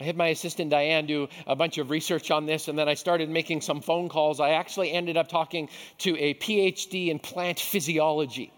I 0.01 0.05
had 0.05 0.17
my 0.17 0.29
assistant 0.29 0.71
Diane 0.71 1.05
do 1.05 1.27
a 1.45 1.55
bunch 1.55 1.77
of 1.77 1.91
research 1.91 2.31
on 2.31 2.47
this, 2.47 2.67
and 2.67 2.79
then 2.79 2.89
I 2.89 2.95
started 2.95 3.29
making 3.29 3.61
some 3.61 3.81
phone 3.81 4.09
calls. 4.09 4.39
I 4.39 4.53
actually 4.53 4.91
ended 4.91 5.17
up 5.17 5.27
talking 5.27 5.69
to 5.99 6.17
a 6.17 6.33
PhD 6.33 7.09
in 7.09 7.19
plant 7.19 7.59
physiology. 7.59 8.51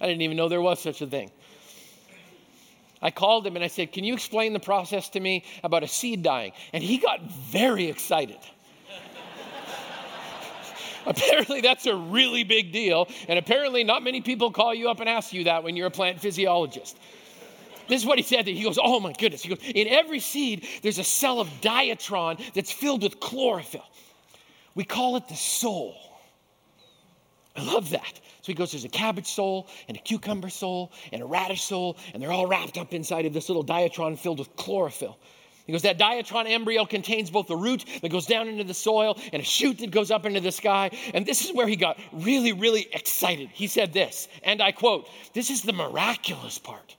I 0.00 0.08
didn't 0.08 0.22
even 0.22 0.36
know 0.36 0.48
there 0.48 0.60
was 0.60 0.80
such 0.80 1.00
a 1.02 1.06
thing. 1.06 1.30
I 3.02 3.10
called 3.10 3.46
him 3.46 3.56
and 3.56 3.64
I 3.64 3.68
said, 3.68 3.92
Can 3.92 4.04
you 4.04 4.14
explain 4.14 4.52
the 4.52 4.60
process 4.60 5.08
to 5.10 5.20
me 5.20 5.44
about 5.64 5.82
a 5.82 5.88
seed 5.88 6.22
dying? 6.22 6.52
And 6.72 6.82
he 6.82 6.98
got 6.98 7.20
very 7.22 7.86
excited. 7.86 8.38
apparently, 11.06 11.60
that's 11.60 11.86
a 11.86 11.96
really 11.96 12.44
big 12.44 12.72
deal. 12.72 13.08
And 13.28 13.38
apparently, 13.38 13.82
not 13.82 14.02
many 14.02 14.20
people 14.20 14.52
call 14.52 14.72
you 14.72 14.88
up 14.88 15.00
and 15.00 15.08
ask 15.08 15.32
you 15.32 15.44
that 15.44 15.64
when 15.64 15.76
you're 15.76 15.88
a 15.88 15.90
plant 15.90 16.20
physiologist. 16.20 16.96
This 17.88 18.00
is 18.00 18.06
what 18.06 18.18
he 18.18 18.22
said. 18.22 18.46
He 18.46 18.62
goes, 18.62 18.78
Oh 18.80 19.00
my 19.00 19.12
goodness. 19.12 19.42
He 19.42 19.48
goes, 19.48 19.58
In 19.74 19.88
every 19.88 20.20
seed, 20.20 20.66
there's 20.82 20.98
a 20.98 21.04
cell 21.04 21.40
of 21.40 21.48
diatron 21.60 22.40
that's 22.54 22.70
filled 22.70 23.02
with 23.02 23.18
chlorophyll. 23.18 23.84
We 24.74 24.84
call 24.84 25.16
it 25.16 25.28
the 25.28 25.34
soul. 25.34 25.96
I 27.56 27.62
love 27.62 27.90
that. 27.90 28.20
So 28.42 28.48
he 28.48 28.54
goes, 28.54 28.72
there's 28.72 28.84
a 28.84 28.88
cabbage 28.88 29.28
soul 29.28 29.68
and 29.86 29.96
a 29.96 30.00
cucumber 30.00 30.50
soul 30.50 30.90
and 31.12 31.22
a 31.22 31.26
radish 31.26 31.62
soul, 31.62 31.96
and 32.12 32.20
they're 32.20 32.32
all 32.32 32.46
wrapped 32.46 32.76
up 32.76 32.92
inside 32.92 33.24
of 33.24 33.32
this 33.32 33.48
little 33.48 33.64
diatron 33.64 34.18
filled 34.18 34.40
with 34.40 34.54
chlorophyll. 34.56 35.16
He 35.64 35.70
goes, 35.72 35.82
that 35.82 35.96
diatron 35.96 36.50
embryo 36.50 36.84
contains 36.84 37.30
both 37.30 37.48
a 37.50 37.56
root 37.56 37.84
that 38.02 38.08
goes 38.08 38.26
down 38.26 38.48
into 38.48 38.64
the 38.64 38.74
soil 38.74 39.16
and 39.32 39.40
a 39.40 39.44
shoot 39.44 39.78
that 39.78 39.92
goes 39.92 40.10
up 40.10 40.26
into 40.26 40.40
the 40.40 40.50
sky. 40.50 40.90
And 41.14 41.24
this 41.24 41.44
is 41.44 41.54
where 41.54 41.68
he 41.68 41.76
got 41.76 42.00
really, 42.12 42.52
really 42.52 42.88
excited. 42.92 43.48
He 43.52 43.68
said 43.68 43.92
this, 43.92 44.26
and 44.42 44.60
I 44.60 44.72
quote, 44.72 45.08
This 45.34 45.50
is 45.50 45.62
the 45.62 45.72
miraculous 45.72 46.58
part. 46.58 46.96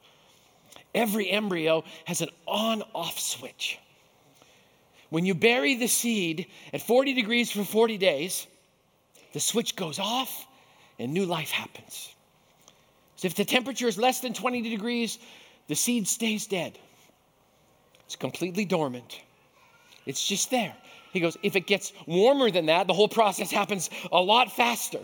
Every 0.95 1.29
embryo 1.29 1.83
has 2.05 2.21
an 2.21 2.29
on 2.47 2.83
off 2.95 3.19
switch. 3.19 3.79
When 5.09 5.25
you 5.25 5.35
bury 5.35 5.75
the 5.75 5.88
seed 5.88 6.47
at 6.71 6.81
40 6.81 7.13
degrees 7.13 7.51
for 7.51 7.65
40 7.65 7.97
days, 7.97 8.47
the 9.33 9.41
switch 9.41 9.75
goes 9.75 10.00
off 10.00 10.47
and 11.00 11.13
new 11.13 11.25
life 11.25 11.51
happens. 11.51 12.13
So 13.15 13.27
if 13.27 13.35
the 13.35 13.45
temperature 13.45 13.88
is 13.88 13.97
less 13.97 14.19
than 14.19 14.33
20 14.33 14.62
degrees, 14.62 15.19
the 15.67 15.75
seed 15.75 16.07
stays 16.07 16.47
dead. 16.47 16.77
It's 18.05 18.15
completely 18.15 18.65
dormant. 18.65 19.21
It's 20.05 20.27
just 20.27 20.51
there. 20.51 20.75
He 21.13 21.19
goes, 21.19 21.38
if 21.43 21.55
it 21.55 21.67
gets 21.67 21.93
warmer 22.07 22.50
than 22.50 22.65
that, 22.65 22.88
the 22.88 22.93
whole 22.93 23.07
process 23.07 23.51
happens 23.51 23.89
a 24.12 24.19
lot 24.19 24.51
faster. 24.51 25.00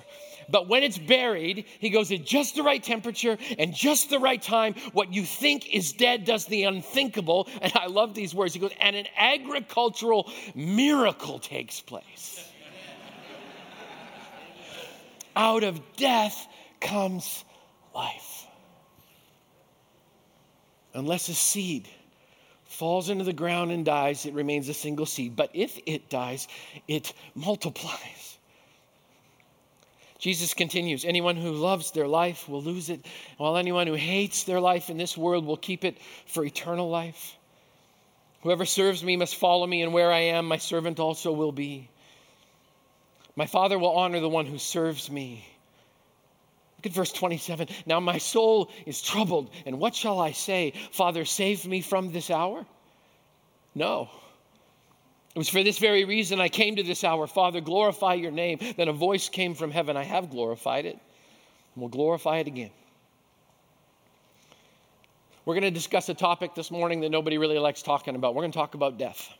But 0.50 0.68
when 0.68 0.82
it's 0.82 0.98
buried, 0.98 1.66
he 1.80 1.92
goes 1.92 2.12
at 2.12 2.26
just 2.26 2.56
the 2.56 2.64
right 2.64 2.82
temperature 2.82 3.38
and 3.60 3.74
just 3.74 4.10
the 4.10 4.18
right 4.18 4.42
time. 4.42 4.74
What 4.94 5.14
you 5.14 5.24
think 5.24 5.74
is 5.74 5.94
dead 5.94 6.26
does 6.26 6.46
the 6.46 6.64
unthinkable. 6.64 7.48
And 7.62 7.72
I 7.76 7.86
love 7.86 8.16
these 8.16 8.34
words. 8.34 8.56
He 8.56 8.60
goes, 8.60 8.72
and 8.82 8.96
an 8.96 9.06
agricultural 9.16 10.32
miracle 10.56 11.38
takes 11.38 11.80
place 11.80 12.49
out 15.36 15.64
of 15.64 15.82
death 15.96 16.48
comes 16.80 17.44
life. 17.94 18.46
Unless 20.94 21.30
a 21.30 21.34
seed 21.34 21.88
falls 22.66 23.10
into 23.10 23.24
the 23.24 23.34
ground 23.34 23.72
and 23.72 23.86
dies, 23.86 24.26
it 24.26 24.34
remains 24.34 24.70
a 24.70 24.74
single 24.74 25.06
seed. 25.06 25.36
But 25.36 25.52
if 25.54 25.80
it 25.86 26.10
dies, 26.10 26.48
it 26.88 27.14
multiplies. 27.36 28.38
Jesus 30.20 30.54
continues 30.54 31.06
Anyone 31.06 31.38
who 31.38 31.52
loves 31.52 31.92
their 31.92 32.08
life 32.08 32.48
will 32.50 32.62
lose 32.62 32.90
it, 32.90 33.06
while 33.38 33.58
anyone 33.58 33.88
who 33.88 33.94
hates 33.94 34.44
their 34.44 34.60
life 34.60 34.90
in 34.90 34.98
this 34.98 35.18
world 35.18 35.46
will 35.46 35.58
keep 35.58 35.86
it 35.86 35.98
for 36.26 36.44
eternal 36.44 36.90
life. 36.90 37.38
Whoever 38.42 38.66
serves 38.66 39.04
me 39.04 39.18
must 39.18 39.36
follow 39.36 39.66
me, 39.66 39.82
and 39.82 39.94
where 39.94 40.12
I 40.12 40.20
am, 40.20 40.48
my 40.48 40.58
servant 40.58 41.00
also 41.00 41.32
will 41.32 41.52
be. 41.52 41.90
My 43.36 43.46
Father 43.46 43.80
will 43.80 43.96
honor 43.96 44.20
the 44.20 44.30
one 44.30 44.46
who 44.46 44.58
serves 44.58 45.10
me. 45.10 45.46
Look 46.78 46.88
at 46.88 46.94
verse 46.94 47.12
27. 47.12 47.68
Now 47.86 48.00
my 48.00 48.18
soul 48.18 48.72
is 48.86 49.02
troubled, 49.02 49.50
and 49.66 49.80
what 49.80 49.96
shall 49.96 50.20
I 50.20 50.32
say? 50.32 50.74
Father, 50.92 51.26
save 51.26 51.66
me 51.66 51.82
from 51.82 52.12
this 52.12 52.30
hour? 52.30 52.66
No. 53.76 54.10
It 55.36 55.38
was 55.38 55.50
for 55.50 55.64
this 55.64 55.78
very 55.78 56.06
reason 56.06 56.40
I 56.40 56.50
came 56.50 56.78
to 56.78 56.84
this 56.84 57.04
hour. 57.04 57.28
Father, 57.28 57.62
glorify 57.62 58.16
your 58.16 58.32
name. 58.32 58.60
Then 58.78 58.88
a 58.88 58.94
voice 58.94 59.30
came 59.30 59.56
from 59.56 59.72
heaven. 59.72 59.96
I 59.96 60.04
have 60.04 60.30
glorified 60.30 60.86
it, 60.86 60.94
and 60.94 61.02
we'll 61.76 61.90
glorify 61.90 62.38
it 62.38 62.48
again. 62.48 62.72
We're 65.46 65.56
going 65.56 65.64
to 65.64 65.72
discuss 65.72 66.10
a 66.10 66.14
topic 66.14 66.56
this 66.56 66.72
morning 66.72 67.02
that 67.02 67.10
nobody 67.10 67.38
really 67.38 67.60
likes 67.60 67.82
talking 67.82 68.16
about. 68.16 68.36
We're 68.36 68.44
going 68.44 68.52
to 68.52 68.58
talk 68.58 68.74
about 68.74 68.98
death. 68.98 69.34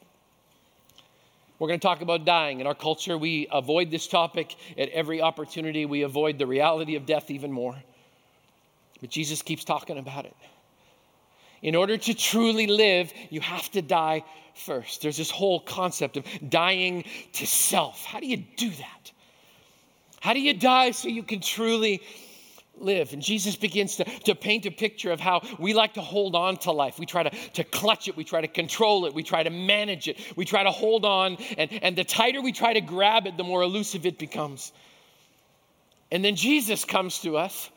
We're 1.60 1.68
going 1.68 1.80
to 1.80 1.86
talk 1.86 2.02
about 2.02 2.26
dying. 2.26 2.62
In 2.62 2.68
our 2.68 2.76
culture, 2.76 3.18
we 3.18 3.48
avoid 3.52 3.92
this 3.92 4.08
topic 4.08 4.56
at 4.78 4.90
every 4.90 5.22
opportunity. 5.22 5.86
We 5.86 6.04
avoid 6.04 6.40
the 6.40 6.48
reality 6.48 6.96
of 6.96 7.06
death 7.06 7.30
even 7.30 7.52
more. 7.52 7.76
But 9.02 9.10
Jesus 9.10 9.42
keeps 9.42 9.66
talking 9.66 9.98
about 9.98 10.26
it. 10.26 10.36
In 11.62 11.76
order 11.76 11.98
to 11.98 12.14
truly 12.14 12.68
live, 12.68 13.12
you 13.30 13.42
have 13.42 13.70
to 13.72 13.82
die 13.82 14.24
first. 14.56 15.02
There's 15.02 15.18
this 15.18 15.30
whole 15.30 15.60
concept 15.60 16.16
of 16.16 16.26
dying 16.48 17.04
to 17.34 17.46
self. 17.46 18.06
How 18.06 18.22
do 18.22 18.28
you 18.28 18.38
do 18.38 18.70
that? 18.70 19.12
How 20.22 20.34
do 20.34 20.40
you 20.40 20.54
die 20.54 20.92
so 20.92 21.10
you 21.10 21.24
can 21.24 21.42
truly 21.42 22.02
live. 22.82 23.14
And 23.14 23.22
Jesus 23.22 23.56
begins 23.56 23.98
to, 23.98 24.06
to 24.06 24.36
paint 24.36 24.66
a 24.66 24.72
picture 24.72 25.12
of 25.12 25.20
how 25.20 25.42
we 25.60 25.74
like 25.74 25.94
to 25.96 26.02
hold 26.02 26.36
on 26.36 26.58
to 26.58 26.72
life. 26.72 27.00
We 27.00 27.06
try 27.06 27.24
to, 27.24 27.30
to 27.30 27.64
clutch 27.64 28.08
it, 28.08 28.16
we 28.16 28.24
try 28.24 28.42
to 28.42 28.48
control 28.48 29.06
it, 29.06 29.14
we 29.14 29.24
try 29.24 29.44
to 29.44 29.50
manage 29.50 30.08
it, 30.08 30.18
we 30.36 30.46
try 30.46 30.64
to 30.64 30.72
hold 30.72 31.06
on. 31.06 31.38
And, 31.58 31.72
and 31.82 31.96
the 31.96 32.04
tighter 32.04 32.42
we 32.42 32.52
try 32.52 32.74
to 32.74 32.82
grab 32.82 33.28
it, 33.28 33.38
the 33.38 33.44
more 33.44 33.62
elusive 33.62 34.06
it 34.06 34.18
becomes. 34.18 34.72
And 36.12 36.26
then 36.26 36.36
Jesus 36.36 36.86
comes 36.86 37.20
to 37.20 37.38
us 37.38 37.70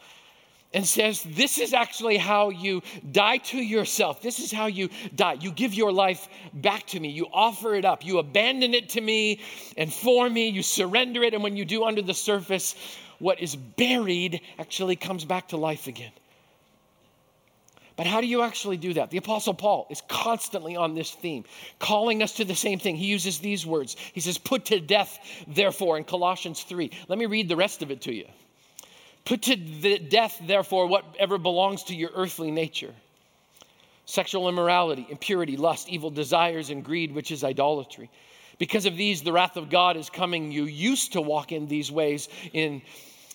and 0.75 0.87
says, 0.87 1.23
This 1.23 1.59
is 1.59 1.75
actually 1.75 2.17
how 2.17 2.51
you 2.51 2.83
die 3.11 3.39
to 3.39 3.59
yourself. 3.59 4.23
This 4.23 4.39
is 4.39 4.53
how 4.53 4.67
you 4.67 4.89
die. 5.15 5.39
You 5.41 5.53
give 5.53 5.75
your 5.75 5.93
life 5.93 6.29
back 6.55 6.87
to 6.89 7.01
me. 7.01 7.11
You 7.11 7.27
offer 7.33 7.75
it 7.75 7.85
up. 7.85 8.05
You 8.05 8.19
abandon 8.19 8.75
it 8.75 8.91
to 8.91 9.01
me 9.01 9.41
and 9.77 9.93
for 9.93 10.29
me. 10.29 10.49
You 10.49 10.63
surrender 10.63 11.23
it. 11.23 11.35
And 11.35 11.43
when 11.43 11.57
you 11.57 11.65
do 11.65 11.85
under 11.85 12.03
the 12.03 12.15
surface, 12.15 12.75
what 13.19 13.41
is 13.41 13.55
buried 13.55 14.41
actually 14.59 14.97
comes 14.97 15.25
back 15.25 15.49
to 15.49 15.57
life 15.57 15.87
again. 15.87 16.13
But 17.95 18.07
how 18.07 18.21
do 18.21 18.27
you 18.27 18.43
actually 18.43 18.79
do 18.79 18.95
that? 18.95 19.11
The 19.11 19.19
Apostle 19.19 19.55
Paul 19.55 19.87
is 19.91 20.03
constantly 20.09 20.77
on 20.77 20.95
this 20.95 21.11
theme, 21.11 21.45
calling 21.79 22.23
us 22.23 22.33
to 22.35 22.45
the 22.45 22.55
same 22.55 22.79
thing. 22.79 22.97
He 22.97 23.07
uses 23.07 23.39
these 23.39 23.67
words. 23.67 23.97
He 24.15 24.21
says, 24.21 24.39
Put 24.39 24.65
to 24.67 24.81
death, 24.81 25.19
therefore, 25.47 25.99
in 25.99 26.05
Colossians 26.05 26.63
3. 26.63 26.91
Let 27.09 27.19
me 27.19 27.27
read 27.27 27.49
the 27.49 27.57
rest 27.57 27.83
of 27.83 27.91
it 27.91 28.01
to 28.03 28.13
you. 28.15 28.27
Put 29.25 29.43
to 29.43 29.57
death, 29.99 30.41
therefore, 30.47 30.87
whatever 30.87 31.39
belongs 31.39 31.85
to 31.85 31.95
your 31.95 32.11
earthly 32.15 32.51
nature 32.51 32.95
sexual 34.05 34.49
immorality, 34.49 35.07
impurity, 35.09 35.57
lust, 35.57 35.89
evil 35.89 36.11
desires, 36.11 36.71
and 36.71 36.85
greed, 36.85 37.15
which 37.15 37.31
is 37.31 37.45
idolatry. 37.45 38.11
Because 38.59 38.85
of 38.85 38.97
these, 38.97 39.23
the 39.23 39.33
wrath 39.33 39.57
of 39.57 39.71
God 39.71 39.97
is 39.97 40.11
coming. 40.11 40.53
You 40.53 40.65
used 40.65 41.13
to 41.13 41.21
walk 41.21 41.53
in 41.53 41.67
these 41.67 41.91
ways 41.91 42.29
in 42.53 42.83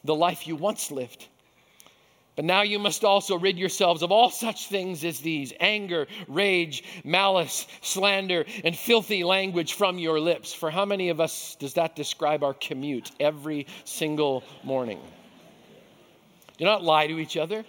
the 0.03 0.13
life 0.13 0.45
you 0.45 0.55
once 0.55 0.91
lived. 0.91 1.27
But 2.35 2.45
now 2.45 2.61
you 2.61 2.77
must 2.77 3.03
also 3.03 3.35
rid 3.35 3.57
yourselves 3.57 4.03
of 4.03 4.11
all 4.11 4.29
such 4.29 4.67
things 4.67 5.03
as 5.03 5.19
these 5.19 5.53
anger, 5.59 6.05
rage, 6.27 6.83
malice, 7.03 7.65
slander, 7.81 8.45
and 8.63 8.77
filthy 8.77 9.23
language 9.23 9.73
from 9.73 9.97
your 9.97 10.19
lips. 10.19 10.53
For 10.53 10.69
how 10.69 10.85
many 10.85 11.09
of 11.09 11.19
us 11.19 11.57
does 11.59 11.73
that 11.73 11.95
describe 11.95 12.43
our 12.43 12.53
commute 12.53 13.09
every 13.19 13.65
single 13.85 14.43
morning? 14.63 15.01
Do 16.57 16.65
not 16.65 16.83
lie 16.83 17.07
to 17.07 17.19
each 17.19 17.37
other. 17.37 17.65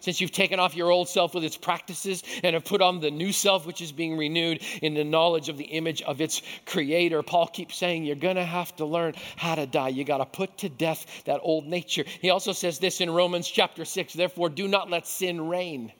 Since 0.00 0.20
you've 0.20 0.32
taken 0.32 0.58
off 0.58 0.74
your 0.74 0.90
old 0.90 1.08
self 1.08 1.34
with 1.34 1.44
its 1.44 1.58
practices 1.58 2.22
and 2.42 2.54
have 2.54 2.64
put 2.64 2.80
on 2.80 3.00
the 3.00 3.10
new 3.10 3.32
self, 3.32 3.66
which 3.66 3.82
is 3.82 3.92
being 3.92 4.16
renewed 4.16 4.62
in 4.80 4.94
the 4.94 5.04
knowledge 5.04 5.50
of 5.50 5.58
the 5.58 5.64
image 5.64 6.00
of 6.02 6.22
its 6.22 6.40
creator, 6.64 7.22
Paul 7.22 7.46
keeps 7.48 7.76
saying 7.76 8.04
you're 8.04 8.16
going 8.16 8.36
to 8.36 8.44
have 8.44 8.74
to 8.76 8.86
learn 8.86 9.14
how 9.36 9.56
to 9.56 9.66
die. 9.66 9.88
You 9.88 10.04
got 10.04 10.18
to 10.18 10.26
put 10.26 10.56
to 10.58 10.70
death 10.70 11.24
that 11.26 11.40
old 11.42 11.66
nature. 11.66 12.04
He 12.20 12.30
also 12.30 12.52
says 12.52 12.78
this 12.78 13.02
in 13.02 13.10
Romans 13.10 13.46
chapter 13.46 13.84
6 13.84 14.14
therefore, 14.14 14.48
do 14.48 14.66
not 14.66 14.88
let 14.88 15.06
sin 15.06 15.48
reign. 15.48 15.92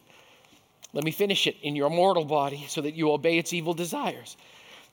Let 0.93 1.05
me 1.05 1.11
finish 1.11 1.47
it 1.47 1.57
in 1.63 1.77
your 1.77 1.91
mortal 1.91 2.25
body 2.25 2.65
so 2.69 2.81
that 2.81 2.95
you 2.95 3.13
obey 3.13 3.39
its 3.39 3.53
evil 3.53 3.75
desires. 3.75 4.37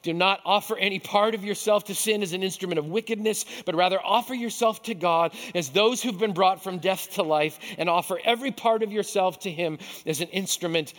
Do 0.04 0.14
not 0.14 0.42
offer 0.46 0.78
any 0.78 1.00
part 1.00 1.36
of 1.36 1.44
yourself 1.44 1.86
to 1.86 1.96
sin 1.96 2.22
as 2.22 2.34
an 2.34 2.44
instrument 2.44 2.80
of 2.80 2.86
wickedness, 2.86 3.46
but 3.66 3.76
rather 3.76 4.00
offer 4.02 4.34
yourself 4.34 4.84
to 4.84 4.94
God 4.94 5.34
as 5.56 5.70
those 5.70 6.02
who've 6.02 6.18
been 6.18 6.34
brought 6.34 6.64
from 6.64 6.78
death 6.78 7.12
to 7.16 7.24
life, 7.24 7.60
and 7.78 7.90
offer 7.90 8.20
every 8.24 8.52
part 8.52 8.84
of 8.84 8.92
yourself 8.92 9.40
to 9.40 9.52
Him 9.52 9.80
as 10.06 10.22
an 10.22 10.30
instrument 10.30 10.94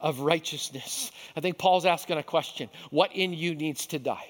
of 0.00 0.20
righteousness. 0.20 1.10
I 1.36 1.40
think 1.40 1.58
Paul's 1.58 1.84
asking 1.84 2.18
a 2.18 2.22
question 2.22 2.68
What 2.90 3.12
in 3.12 3.32
you 3.32 3.54
needs 3.54 3.86
to 3.88 3.98
die? 3.98 4.26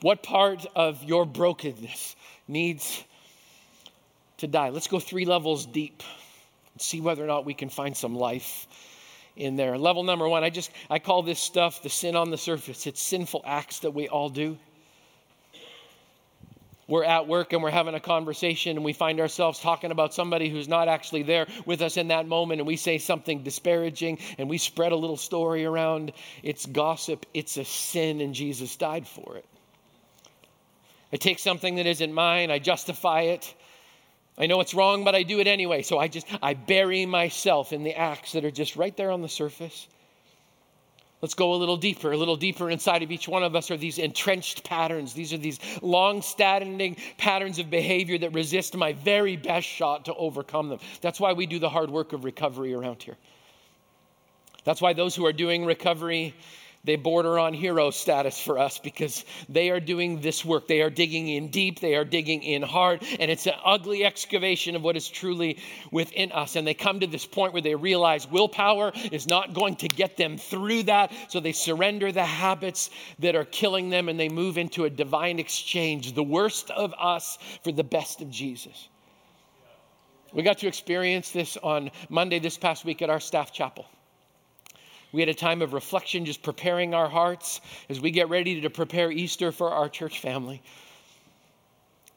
What 0.00 0.22
part 0.22 0.66
of 0.74 1.02
your 1.02 1.24
brokenness 1.24 2.16
needs 2.48 3.02
to 4.38 4.46
die? 4.46 4.68
Let's 4.70 4.88
go 4.88 4.98
three 5.00 5.24
levels 5.24 5.64
deep 5.64 6.02
and 6.74 6.82
see 6.82 7.00
whether 7.00 7.24
or 7.24 7.28
not 7.28 7.46
we 7.46 7.54
can 7.54 7.70
find 7.70 7.96
some 7.96 8.14
life 8.14 8.66
in 9.36 9.56
there. 9.56 9.76
Level 9.78 10.02
number 10.02 10.28
one, 10.28 10.44
I 10.44 10.50
just 10.50 10.70
I 10.88 10.98
call 10.98 11.22
this 11.22 11.40
stuff 11.40 11.82
the 11.82 11.88
sin 11.88 12.16
on 12.16 12.30
the 12.30 12.38
surface. 12.38 12.86
It's 12.86 13.02
sinful 13.02 13.42
acts 13.44 13.80
that 13.80 13.92
we 13.92 14.08
all 14.08 14.28
do. 14.28 14.56
We're 16.86 17.04
at 17.04 17.26
work 17.26 17.52
and 17.52 17.62
we're 17.62 17.70
having 17.70 17.94
a 17.94 18.00
conversation 18.00 18.76
and 18.76 18.84
we 18.84 18.92
find 18.92 19.18
ourselves 19.18 19.58
talking 19.58 19.90
about 19.90 20.12
somebody 20.12 20.50
who's 20.50 20.68
not 20.68 20.86
actually 20.86 21.22
there 21.22 21.46
with 21.64 21.80
us 21.80 21.96
in 21.96 22.08
that 22.08 22.28
moment 22.28 22.60
and 22.60 22.66
we 22.66 22.76
say 22.76 22.98
something 22.98 23.42
disparaging 23.42 24.18
and 24.36 24.50
we 24.50 24.58
spread 24.58 24.92
a 24.92 24.96
little 24.96 25.16
story 25.16 25.64
around. 25.64 26.12
It's 26.42 26.66
gossip, 26.66 27.24
it's 27.32 27.56
a 27.56 27.64
sin, 27.64 28.20
and 28.20 28.34
Jesus 28.34 28.76
died 28.76 29.08
for 29.08 29.36
it. 29.36 29.46
I 31.10 31.16
take 31.16 31.38
something 31.38 31.76
that 31.76 31.86
isn't 31.86 32.12
mine, 32.12 32.50
I 32.50 32.58
justify 32.58 33.22
it, 33.22 33.54
I 34.36 34.46
know 34.46 34.60
it's 34.60 34.74
wrong, 34.74 35.04
but 35.04 35.14
I 35.14 35.22
do 35.22 35.38
it 35.40 35.46
anyway. 35.46 35.82
So 35.82 35.98
I 35.98 36.08
just, 36.08 36.26
I 36.42 36.54
bury 36.54 37.06
myself 37.06 37.72
in 37.72 37.84
the 37.84 37.94
acts 37.94 38.32
that 38.32 38.44
are 38.44 38.50
just 38.50 38.76
right 38.76 38.96
there 38.96 39.10
on 39.10 39.22
the 39.22 39.28
surface. 39.28 39.86
Let's 41.22 41.34
go 41.34 41.54
a 41.54 41.56
little 41.56 41.76
deeper. 41.76 42.12
A 42.12 42.16
little 42.16 42.36
deeper 42.36 42.68
inside 42.68 43.02
of 43.02 43.10
each 43.10 43.28
one 43.28 43.44
of 43.44 43.54
us 43.54 43.70
are 43.70 43.76
these 43.76 43.98
entrenched 43.98 44.64
patterns. 44.64 45.14
These 45.14 45.32
are 45.32 45.38
these 45.38 45.58
long 45.80 46.20
standing 46.20 46.96
patterns 47.16 47.58
of 47.58 47.70
behavior 47.70 48.18
that 48.18 48.34
resist 48.34 48.76
my 48.76 48.92
very 48.92 49.36
best 49.36 49.66
shot 49.66 50.04
to 50.06 50.14
overcome 50.14 50.68
them. 50.68 50.80
That's 51.00 51.18
why 51.18 51.32
we 51.32 51.46
do 51.46 51.58
the 51.58 51.70
hard 51.70 51.90
work 51.90 52.12
of 52.12 52.24
recovery 52.24 52.74
around 52.74 53.02
here. 53.02 53.16
That's 54.64 54.82
why 54.82 54.92
those 54.92 55.14
who 55.14 55.24
are 55.24 55.32
doing 55.32 55.64
recovery 55.64 56.34
they 56.84 56.96
border 56.96 57.38
on 57.38 57.54
hero 57.54 57.90
status 57.90 58.38
for 58.38 58.58
us 58.58 58.78
because 58.78 59.24
they 59.48 59.70
are 59.70 59.80
doing 59.80 60.20
this 60.20 60.44
work. 60.44 60.68
They 60.68 60.82
are 60.82 60.90
digging 60.90 61.28
in 61.28 61.48
deep, 61.48 61.80
they 61.80 61.94
are 61.94 62.04
digging 62.04 62.42
in 62.42 62.62
hard, 62.62 63.02
and 63.18 63.30
it's 63.30 63.46
an 63.46 63.54
ugly 63.64 64.04
excavation 64.04 64.76
of 64.76 64.82
what 64.82 64.96
is 64.96 65.08
truly 65.08 65.58
within 65.90 66.30
us. 66.32 66.56
And 66.56 66.66
they 66.66 66.74
come 66.74 67.00
to 67.00 67.06
this 67.06 67.24
point 67.24 67.54
where 67.54 67.62
they 67.62 67.74
realize 67.74 68.30
willpower 68.30 68.92
is 69.10 69.26
not 69.26 69.54
going 69.54 69.76
to 69.76 69.88
get 69.88 70.16
them 70.18 70.36
through 70.36 70.84
that, 70.84 71.12
so 71.28 71.40
they 71.40 71.52
surrender 71.52 72.12
the 72.12 72.24
habits 72.24 72.90
that 73.18 73.34
are 73.34 73.46
killing 73.46 73.88
them 73.88 74.08
and 74.08 74.20
they 74.20 74.28
move 74.28 74.58
into 74.58 74.84
a 74.84 74.90
divine 74.90 75.38
exchange, 75.38 76.12
the 76.12 76.22
worst 76.22 76.70
of 76.70 76.92
us 76.98 77.38
for 77.62 77.72
the 77.72 77.84
best 77.84 78.20
of 78.20 78.30
Jesus. 78.30 78.88
We 80.34 80.42
got 80.42 80.58
to 80.58 80.66
experience 80.66 81.30
this 81.30 81.56
on 81.56 81.92
Monday 82.08 82.40
this 82.40 82.58
past 82.58 82.84
week 82.84 83.00
at 83.02 83.08
our 83.08 83.20
staff 83.20 83.52
chapel. 83.52 83.86
We 85.14 85.20
had 85.20 85.28
a 85.28 85.34
time 85.34 85.62
of 85.62 85.74
reflection, 85.74 86.24
just 86.24 86.42
preparing 86.42 86.92
our 86.92 87.08
hearts 87.08 87.60
as 87.88 88.00
we 88.00 88.10
get 88.10 88.28
ready 88.28 88.60
to 88.62 88.68
prepare 88.68 89.12
Easter 89.12 89.52
for 89.52 89.70
our 89.70 89.88
church 89.88 90.18
family. 90.18 90.60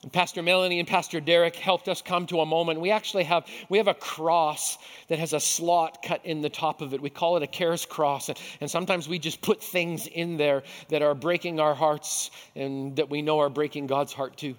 And 0.02 0.12
Pastor 0.12 0.42
Melanie 0.42 0.80
and 0.80 0.88
Pastor 0.88 1.20
Derek 1.20 1.56
helped 1.56 1.88
us 1.90 2.02
come 2.02 2.26
to 2.26 2.40
a 2.40 2.46
moment. 2.48 2.82
We 2.82 2.90
actually 2.90 3.26
have 3.26 3.46
we 3.70 3.78
have 3.78 3.88
a 3.88 3.94
cross 3.94 4.80
that 5.10 5.20
has 5.20 5.34
a 5.34 5.40
slot 5.40 6.02
cut 6.04 6.26
in 6.26 6.42
the 6.42 6.50
top 6.50 6.82
of 6.82 6.96
it. 6.96 7.00
We 7.00 7.12
call 7.12 7.38
it 7.38 7.44
a 7.44 7.48
cares 7.48 7.86
cross, 7.86 8.30
and, 8.30 8.40
and 8.62 8.72
sometimes 8.72 9.08
we 9.08 9.20
just 9.20 9.44
put 9.44 9.62
things 9.62 10.08
in 10.08 10.36
there 10.36 10.64
that 10.90 11.04
are 11.04 11.14
breaking 11.14 11.60
our 11.60 11.76
hearts 11.76 12.32
and 12.56 12.96
that 12.96 13.12
we 13.12 13.22
know 13.22 13.38
are 13.38 13.50
breaking 13.50 13.86
God's 13.86 14.12
heart 14.12 14.38
too. 14.38 14.56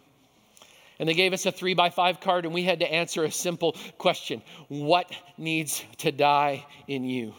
And 1.00 1.08
they 1.08 1.14
gave 1.14 1.32
us 1.32 1.44
a 1.44 1.50
three 1.50 1.74
by 1.74 1.90
five 1.90 2.20
card, 2.20 2.44
and 2.44 2.54
we 2.54 2.62
had 2.62 2.78
to 2.78 2.92
answer 2.92 3.24
a 3.24 3.32
simple 3.32 3.74
question 3.98 4.42
What 4.68 5.10
needs 5.36 5.82
to 5.98 6.12
die 6.12 6.64
in 6.86 7.02
you? 7.02 7.34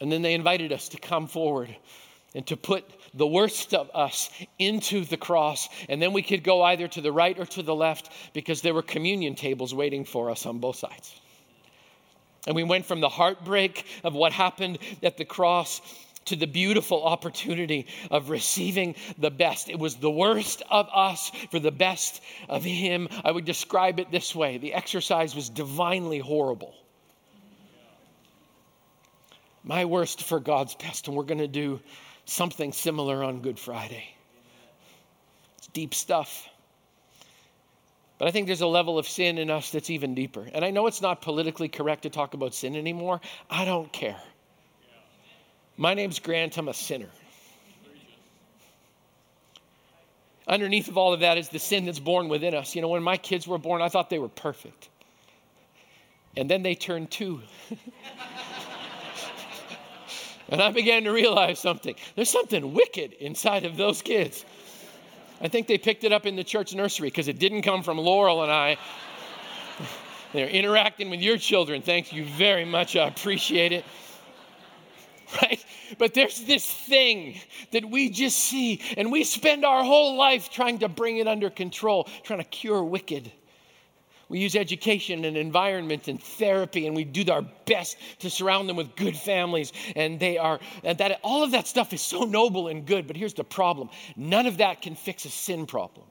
And 0.00 0.12
then 0.12 0.22
they 0.22 0.34
invited 0.34 0.72
us 0.72 0.88
to 0.90 0.98
come 0.98 1.26
forward 1.26 1.74
and 2.34 2.46
to 2.48 2.56
put 2.56 2.84
the 3.14 3.26
worst 3.26 3.72
of 3.72 3.90
us 3.94 4.30
into 4.58 5.04
the 5.04 5.16
cross. 5.16 5.68
And 5.88 6.02
then 6.02 6.12
we 6.12 6.22
could 6.22 6.44
go 6.44 6.62
either 6.62 6.86
to 6.88 7.00
the 7.00 7.12
right 7.12 7.38
or 7.38 7.46
to 7.46 7.62
the 7.62 7.74
left 7.74 8.10
because 8.34 8.60
there 8.60 8.74
were 8.74 8.82
communion 8.82 9.34
tables 9.34 9.74
waiting 9.74 10.04
for 10.04 10.30
us 10.30 10.44
on 10.44 10.58
both 10.58 10.76
sides. 10.76 11.18
And 12.46 12.54
we 12.54 12.62
went 12.62 12.84
from 12.84 13.00
the 13.00 13.08
heartbreak 13.08 13.86
of 14.04 14.14
what 14.14 14.32
happened 14.32 14.78
at 15.02 15.16
the 15.16 15.24
cross 15.24 15.80
to 16.26 16.36
the 16.36 16.46
beautiful 16.46 17.04
opportunity 17.04 17.86
of 18.10 18.30
receiving 18.30 18.96
the 19.18 19.30
best. 19.30 19.70
It 19.70 19.78
was 19.78 19.96
the 19.96 20.10
worst 20.10 20.62
of 20.70 20.88
us 20.92 21.30
for 21.50 21.58
the 21.58 21.72
best 21.72 22.20
of 22.48 22.64
Him. 22.64 23.08
I 23.24 23.30
would 23.30 23.44
describe 23.44 23.98
it 23.98 24.10
this 24.10 24.34
way 24.34 24.58
the 24.58 24.74
exercise 24.74 25.34
was 25.34 25.48
divinely 25.48 26.18
horrible 26.18 26.74
my 29.66 29.84
worst 29.84 30.22
for 30.22 30.40
God's 30.40 30.74
best. 30.76 31.08
And 31.08 31.16
we're 31.16 31.24
going 31.24 31.38
to 31.38 31.48
do 31.48 31.80
something 32.24 32.72
similar 32.72 33.22
on 33.22 33.40
Good 33.42 33.58
Friday. 33.58 34.04
It's 35.58 35.66
deep 35.66 35.92
stuff. 35.92 36.48
But 38.18 38.28
I 38.28 38.30
think 38.30 38.46
there's 38.46 38.62
a 38.62 38.66
level 38.66 38.98
of 38.98 39.06
sin 39.06 39.36
in 39.36 39.50
us 39.50 39.70
that's 39.72 39.90
even 39.90 40.14
deeper. 40.14 40.48
And 40.54 40.64
I 40.64 40.70
know 40.70 40.86
it's 40.86 41.02
not 41.02 41.20
politically 41.20 41.68
correct 41.68 42.04
to 42.04 42.10
talk 42.10 42.32
about 42.32 42.54
sin 42.54 42.76
anymore. 42.76 43.20
I 43.50 43.66
don't 43.66 43.92
care. 43.92 44.16
My 45.76 45.92
name's 45.92 46.20
Grant, 46.20 46.56
I'm 46.56 46.68
a 46.68 46.74
sinner. 46.74 47.10
Underneath 50.48 50.86
of 50.86 50.96
all 50.96 51.12
of 51.12 51.20
that 51.20 51.38
is 51.38 51.48
the 51.48 51.58
sin 51.58 51.84
that's 51.84 51.98
born 51.98 52.28
within 52.28 52.54
us. 52.54 52.74
You 52.74 52.80
know, 52.80 52.88
when 52.88 53.02
my 53.02 53.16
kids 53.16 53.48
were 53.48 53.58
born, 53.58 53.82
I 53.82 53.88
thought 53.88 54.08
they 54.08 54.20
were 54.20 54.28
perfect. 54.28 54.88
And 56.36 56.48
then 56.48 56.62
they 56.62 56.76
turned 56.76 57.10
two. 57.10 57.42
And 60.48 60.62
I 60.62 60.70
began 60.70 61.04
to 61.04 61.10
realize 61.10 61.58
something. 61.58 61.96
There's 62.14 62.30
something 62.30 62.72
wicked 62.72 63.12
inside 63.14 63.64
of 63.64 63.76
those 63.76 64.02
kids. 64.02 64.44
I 65.40 65.48
think 65.48 65.66
they 65.66 65.78
picked 65.78 66.04
it 66.04 66.12
up 66.12 66.24
in 66.24 66.36
the 66.36 66.44
church 66.44 66.74
nursery 66.74 67.08
because 67.08 67.28
it 67.28 67.38
didn't 67.38 67.62
come 67.62 67.82
from 67.82 67.98
Laurel 67.98 68.42
and 68.42 68.52
I. 68.52 68.78
They're 70.32 70.48
interacting 70.48 71.10
with 71.10 71.20
your 71.20 71.36
children. 71.36 71.82
Thank 71.82 72.12
you 72.12 72.24
very 72.24 72.64
much. 72.64 72.96
I 72.96 73.06
appreciate 73.06 73.72
it. 73.72 73.84
Right? 75.42 75.64
But 75.98 76.14
there's 76.14 76.44
this 76.44 76.64
thing 76.64 77.40
that 77.72 77.84
we 77.84 78.10
just 78.10 78.38
see, 78.38 78.80
and 78.96 79.10
we 79.10 79.24
spend 79.24 79.64
our 79.64 79.82
whole 79.82 80.16
life 80.16 80.50
trying 80.50 80.78
to 80.78 80.88
bring 80.88 81.16
it 81.16 81.26
under 81.26 81.50
control, 81.50 82.08
trying 82.22 82.38
to 82.38 82.44
cure 82.44 82.84
wicked. 82.84 83.32
We 84.28 84.40
use 84.40 84.56
education 84.56 85.24
and 85.24 85.36
environment 85.36 86.08
and 86.08 86.20
therapy, 86.20 86.86
and 86.86 86.96
we 86.96 87.04
do 87.04 87.30
our 87.30 87.42
best 87.64 87.96
to 88.20 88.30
surround 88.30 88.68
them 88.68 88.76
with 88.76 88.96
good 88.96 89.16
families. 89.16 89.72
And 89.94 90.18
they 90.18 90.36
are, 90.36 90.58
and 90.82 90.98
that 90.98 91.20
all 91.22 91.44
of 91.44 91.52
that 91.52 91.68
stuff 91.68 91.92
is 91.92 92.02
so 92.02 92.24
noble 92.24 92.68
and 92.68 92.84
good. 92.84 93.06
But 93.06 93.16
here's 93.16 93.34
the 93.34 93.44
problem 93.44 93.88
none 94.16 94.46
of 94.46 94.58
that 94.58 94.82
can 94.82 94.96
fix 94.96 95.24
a 95.24 95.30
sin 95.30 95.66
problem. 95.66 96.06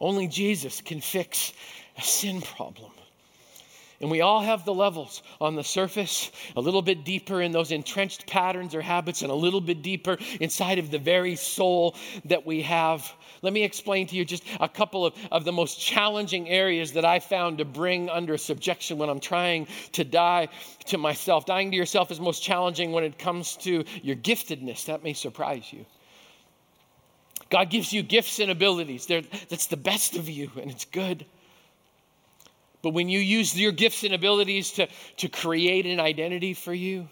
Only 0.00 0.28
Jesus 0.28 0.82
can 0.82 1.00
fix 1.00 1.52
a 1.96 2.02
sin 2.02 2.42
problem. 2.42 2.90
And 4.00 4.10
we 4.10 4.20
all 4.20 4.40
have 4.40 4.64
the 4.64 4.74
levels 4.74 5.22
on 5.40 5.54
the 5.54 5.64
surface, 5.64 6.30
a 6.56 6.60
little 6.60 6.82
bit 6.82 7.04
deeper 7.04 7.40
in 7.40 7.52
those 7.52 7.70
entrenched 7.70 8.26
patterns 8.26 8.74
or 8.74 8.80
habits, 8.80 9.22
and 9.22 9.30
a 9.30 9.34
little 9.34 9.60
bit 9.60 9.82
deeper 9.82 10.18
inside 10.40 10.78
of 10.78 10.90
the 10.90 10.98
very 10.98 11.36
soul 11.36 11.96
that 12.24 12.44
we 12.44 12.62
have. 12.62 13.10
Let 13.42 13.52
me 13.52 13.62
explain 13.62 14.06
to 14.08 14.16
you 14.16 14.24
just 14.24 14.42
a 14.60 14.68
couple 14.68 15.06
of, 15.06 15.14
of 15.30 15.44
the 15.44 15.52
most 15.52 15.80
challenging 15.80 16.48
areas 16.48 16.92
that 16.92 17.04
I 17.04 17.20
found 17.20 17.58
to 17.58 17.64
bring 17.64 18.10
under 18.10 18.36
subjection 18.36 18.98
when 18.98 19.08
I'm 19.08 19.20
trying 19.20 19.68
to 19.92 20.04
die 20.04 20.48
to 20.86 20.98
myself. 20.98 21.46
Dying 21.46 21.70
to 21.70 21.76
yourself 21.76 22.10
is 22.10 22.20
most 22.20 22.42
challenging 22.42 22.92
when 22.92 23.04
it 23.04 23.18
comes 23.18 23.56
to 23.58 23.84
your 24.02 24.16
giftedness. 24.16 24.86
That 24.86 25.04
may 25.04 25.12
surprise 25.12 25.72
you. 25.72 25.86
God 27.50 27.70
gives 27.70 27.92
you 27.92 28.02
gifts 28.02 28.40
and 28.40 28.50
abilities. 28.50 29.06
They're, 29.06 29.22
that's 29.48 29.66
the 29.66 29.76
best 29.76 30.16
of 30.16 30.28
you, 30.28 30.50
and 30.60 30.70
it's 30.70 30.84
good. 30.84 31.24
But 32.84 32.92
when 32.92 33.08
you 33.08 33.18
use 33.18 33.58
your 33.58 33.72
gifts 33.72 34.04
and 34.04 34.12
abilities 34.12 34.72
to, 34.72 34.86
to 35.16 35.28
create 35.30 35.86
an 35.86 36.00
identity 36.00 36.52
for 36.52 36.74
you, 36.74 37.08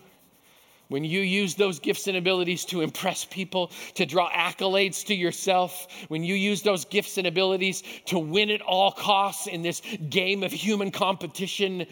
when 0.88 1.02
you 1.02 1.20
use 1.20 1.54
those 1.54 1.78
gifts 1.78 2.08
and 2.08 2.16
abilities 2.18 2.66
to 2.66 2.82
impress 2.82 3.24
people, 3.24 3.70
to 3.94 4.04
draw 4.04 4.28
accolades 4.28 5.02
to 5.06 5.14
yourself, 5.14 5.86
when 6.08 6.24
you 6.24 6.34
use 6.34 6.60
those 6.60 6.84
gifts 6.84 7.16
and 7.16 7.26
abilities 7.26 7.82
to 8.04 8.18
win 8.18 8.50
at 8.50 8.60
all 8.60 8.92
costs 8.92 9.46
in 9.46 9.62
this 9.62 9.80
game 10.10 10.42
of 10.42 10.52
human 10.52 10.90
competition, 10.90 11.86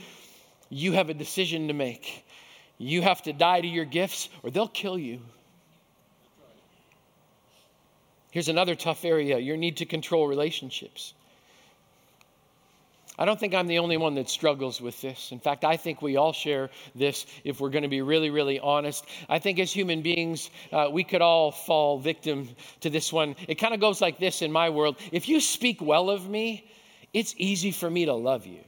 you 0.69 0.93
have 0.93 1.09
a 1.09 1.15
decision 1.15 1.69
to 1.69 1.73
make. 1.73 2.27
You 2.77 3.01
have 3.01 3.23
to 3.23 3.33
die 3.33 3.63
to 3.63 3.67
your 3.67 3.87
gifts 3.87 4.29
or 4.43 4.51
they'll 4.51 4.69
kill 4.69 4.99
you. 4.99 5.23
Here's 8.31 8.51
another 8.51 8.75
tough 8.75 9.07
area 9.07 9.39
your 9.39 9.57
need 9.57 9.79
to 9.79 9.87
control 9.87 10.27
relationships. 10.29 11.15
I 13.21 13.27
don't 13.27 13.39
think 13.39 13.55
I'm 13.55 13.67
the 13.67 13.81
only 13.81 13.99
one 13.99 14.15
that 14.15 14.31
struggles 14.31 14.81
with 14.81 14.99
this. 15.03 15.31
In 15.31 15.41
fact, 15.41 15.63
I 15.63 15.77
think 15.77 16.01
we 16.01 16.17
all 16.17 16.33
share 16.33 16.71
this 16.95 17.27
if 17.45 17.61
we're 17.61 17.69
going 17.69 17.83
to 17.83 17.89
be 17.89 18.01
really, 18.01 18.31
really 18.31 18.59
honest. 18.59 19.05
I 19.29 19.39
think 19.39 19.59
as 19.59 19.71
human 19.71 20.01
beings, 20.01 20.49
uh, 20.73 20.89
we 20.91 21.05
could 21.05 21.21
all 21.21 21.53
fall 21.53 21.99
victim 21.99 22.49
to 22.81 22.89
this 22.89 23.13
one. 23.13 23.37
It 23.47 23.57
kind 23.57 23.75
of 23.75 23.81
goes 23.81 24.01
like 24.01 24.19
this 24.19 24.41
in 24.41 24.51
my 24.51 24.71
world 24.71 24.97
if 25.13 25.29
you 25.29 25.39
speak 25.39 25.83
well 25.83 26.09
of 26.09 26.31
me, 26.31 26.73
it's 27.13 27.35
easy 27.37 27.73
for 27.73 27.91
me 27.91 28.07
to 28.07 28.15
love 28.15 28.47
you. 28.47 28.65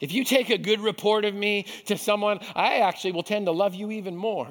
If 0.00 0.10
you 0.10 0.24
take 0.24 0.50
a 0.50 0.58
good 0.58 0.80
report 0.80 1.24
of 1.24 1.36
me 1.36 1.66
to 1.86 1.96
someone, 1.96 2.40
I 2.56 2.78
actually 2.78 3.12
will 3.12 3.22
tend 3.22 3.46
to 3.46 3.52
love 3.52 3.76
you 3.76 3.92
even 3.92 4.16
more. 4.16 4.48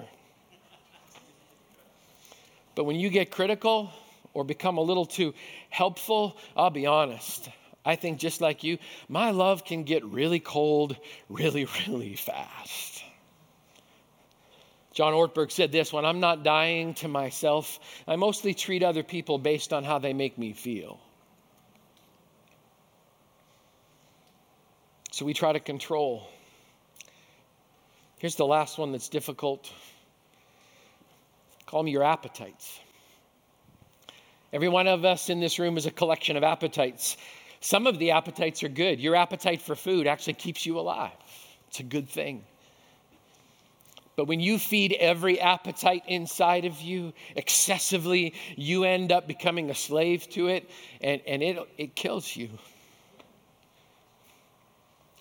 But 2.75 2.85
when 2.85 2.95
you 2.95 3.09
get 3.09 3.29
critical, 3.29 3.91
or 4.37 4.43
become 4.43 4.77
a 4.77 4.81
little 4.81 5.05
too 5.05 5.33
helpful, 5.71 6.37
I'll 6.55 6.69
be 6.69 6.85
honest. 6.85 7.49
I 7.83 7.95
think 7.95 8.19
just 8.19 8.39
like 8.39 8.63
you, 8.63 8.77
my 9.09 9.31
love 9.31 9.65
can 9.65 9.83
get 9.83 10.05
really 10.05 10.39
cold 10.39 10.95
really, 11.27 11.67
really 11.87 12.15
fast. 12.15 13.03
John 14.93 15.13
Ortberg 15.13 15.51
said 15.51 15.71
this 15.71 15.91
when 15.91 16.05
I'm 16.05 16.19
not 16.19 16.43
dying 16.43 16.93
to 16.95 17.07
myself, 17.07 17.79
I 18.07 18.15
mostly 18.15 18.53
treat 18.53 18.83
other 18.83 19.01
people 19.01 19.39
based 19.39 19.73
on 19.73 19.83
how 19.83 19.97
they 19.97 20.13
make 20.13 20.37
me 20.37 20.53
feel. 20.53 20.99
So 25.11 25.25
we 25.25 25.33
try 25.33 25.51
to 25.51 25.59
control. 25.59 26.29
Here's 28.19 28.35
the 28.35 28.45
last 28.45 28.77
one 28.77 28.91
that's 28.91 29.09
difficult 29.09 29.71
call 31.65 31.81
me 31.81 31.91
your 31.91 32.03
appetites. 32.03 32.79
Every 34.53 34.69
one 34.69 34.87
of 34.87 35.03
us 35.03 35.29
in 35.29 35.39
this 35.39 35.59
room 35.59 35.77
is 35.77 35.85
a 35.85 35.91
collection 35.91 36.37
of 36.37 36.43
appetites. 36.43 37.17
Some 37.59 37.87
of 37.87 37.99
the 37.99 38.11
appetites 38.11 38.63
are 38.63 38.69
good. 38.69 38.99
Your 38.99 39.15
appetite 39.15 39.61
for 39.61 39.75
food 39.75 40.07
actually 40.07 40.33
keeps 40.33 40.65
you 40.65 40.79
alive, 40.79 41.11
it's 41.67 41.79
a 41.79 41.83
good 41.83 42.07
thing. 42.07 42.43
But 44.15 44.25
when 44.25 44.39
you 44.39 44.57
feed 44.57 44.93
every 44.93 45.39
appetite 45.39 46.01
inside 46.07 46.65
of 46.65 46.81
you 46.81 47.13
excessively, 47.35 48.33
you 48.55 48.83
end 48.83 49.11
up 49.11 49.27
becoming 49.27 49.69
a 49.69 49.75
slave 49.75 50.27
to 50.29 50.47
it, 50.47 50.71
and, 51.01 51.21
and 51.27 51.43
it, 51.43 51.59
it 51.77 51.95
kills 51.95 52.35
you. 52.35 52.49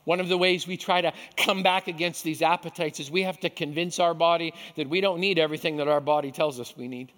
One 0.04 0.18
of 0.18 0.28
the 0.28 0.38
ways 0.38 0.66
we 0.66 0.78
try 0.78 1.02
to 1.02 1.12
come 1.36 1.62
back 1.62 1.88
against 1.88 2.24
these 2.24 2.40
appetites 2.40 2.98
is 2.98 3.10
we 3.10 3.24
have 3.24 3.38
to 3.40 3.50
convince 3.50 3.98
our 3.98 4.14
body 4.14 4.54
that 4.76 4.88
we 4.88 5.02
don't 5.02 5.20
need 5.20 5.38
everything 5.38 5.76
that 5.76 5.88
our 5.88 6.00
body 6.00 6.32
tells 6.32 6.58
us 6.58 6.74
we 6.74 6.88
need. 6.88 7.12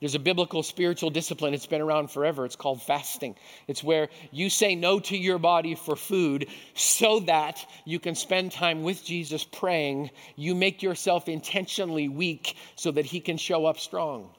There's 0.00 0.14
a 0.14 0.20
biblical 0.20 0.62
spiritual 0.62 1.10
discipline. 1.10 1.54
It's 1.54 1.66
been 1.66 1.80
around 1.80 2.10
forever. 2.10 2.44
It's 2.44 2.54
called 2.54 2.82
fasting. 2.82 3.34
It's 3.66 3.82
where 3.82 4.08
you 4.30 4.48
say 4.48 4.76
no 4.76 5.00
to 5.00 5.16
your 5.16 5.38
body 5.38 5.74
for 5.74 5.96
food 5.96 6.48
so 6.74 7.20
that 7.20 7.64
you 7.84 7.98
can 7.98 8.14
spend 8.14 8.52
time 8.52 8.84
with 8.84 9.04
Jesus 9.04 9.44
praying. 9.44 10.10
You 10.36 10.54
make 10.54 10.82
yourself 10.82 11.28
intentionally 11.28 12.08
weak 12.08 12.56
so 12.76 12.92
that 12.92 13.06
he 13.06 13.18
can 13.18 13.38
show 13.38 13.66
up 13.66 13.80
strong. 13.80 14.30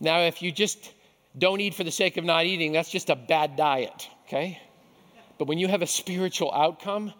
Now, 0.00 0.20
if 0.22 0.42
you 0.42 0.50
just 0.50 0.92
don't 1.38 1.60
eat 1.60 1.74
for 1.74 1.84
the 1.84 1.92
sake 1.92 2.16
of 2.16 2.24
not 2.24 2.46
eating, 2.46 2.72
that's 2.72 2.90
just 2.90 3.08
a 3.08 3.16
bad 3.16 3.54
diet, 3.54 4.08
okay? 4.26 4.60
But 5.38 5.46
when 5.46 5.58
you 5.58 5.68
have 5.68 5.82
a 5.82 5.86
spiritual 5.86 6.52
outcome, 6.52 7.12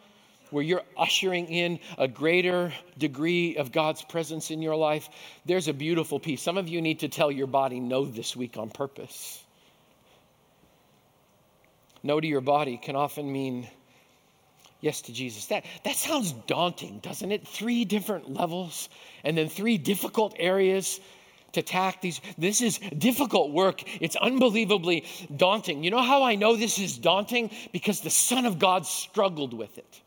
where 0.54 0.62
you're 0.62 0.84
ushering 0.96 1.48
in 1.48 1.80
a 1.98 2.06
greater 2.06 2.72
degree 2.96 3.56
of 3.56 3.72
God's 3.72 4.02
presence 4.02 4.52
in 4.52 4.62
your 4.62 4.76
life, 4.76 5.08
there's 5.44 5.66
a 5.66 5.72
beautiful 5.72 6.20
piece. 6.20 6.40
Some 6.42 6.58
of 6.58 6.68
you 6.68 6.80
need 6.80 7.00
to 7.00 7.08
tell 7.08 7.28
your 7.28 7.48
body 7.48 7.80
no 7.80 8.04
this 8.04 8.36
week 8.36 8.56
on 8.56 8.70
purpose. 8.70 9.42
No 12.04 12.20
to 12.20 12.26
your 12.28 12.40
body 12.40 12.76
can 12.76 12.94
often 12.94 13.32
mean 13.32 13.66
yes 14.80 15.02
to 15.02 15.12
Jesus. 15.12 15.46
That, 15.46 15.64
that 15.82 15.96
sounds 15.96 16.30
daunting, 16.46 17.00
doesn't 17.00 17.32
it? 17.32 17.48
Three 17.48 17.84
different 17.84 18.32
levels 18.32 18.88
and 19.24 19.36
then 19.36 19.48
three 19.48 19.76
difficult 19.76 20.36
areas 20.38 21.00
to 21.54 21.62
tack 21.62 22.00
these. 22.00 22.20
This 22.38 22.60
is 22.60 22.78
difficult 22.96 23.50
work. 23.50 23.82
It's 24.00 24.14
unbelievably 24.14 25.04
daunting. 25.36 25.82
You 25.82 25.90
know 25.90 26.02
how 26.02 26.22
I 26.22 26.36
know 26.36 26.54
this 26.54 26.78
is 26.78 26.96
daunting? 26.96 27.50
Because 27.72 28.02
the 28.02 28.10
Son 28.10 28.46
of 28.46 28.60
God 28.60 28.86
struggled 28.86 29.52
with 29.52 29.78
it. 29.78 30.00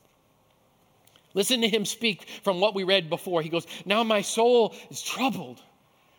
Listen 1.37 1.61
to 1.61 1.69
him 1.69 1.85
speak 1.85 2.27
from 2.41 2.59
what 2.59 2.73
we 2.73 2.83
read 2.83 3.11
before. 3.11 3.43
He 3.43 3.49
goes, 3.49 3.67
Now 3.85 4.03
my 4.03 4.21
soul 4.21 4.73
is 4.89 5.03
troubled. 5.03 5.61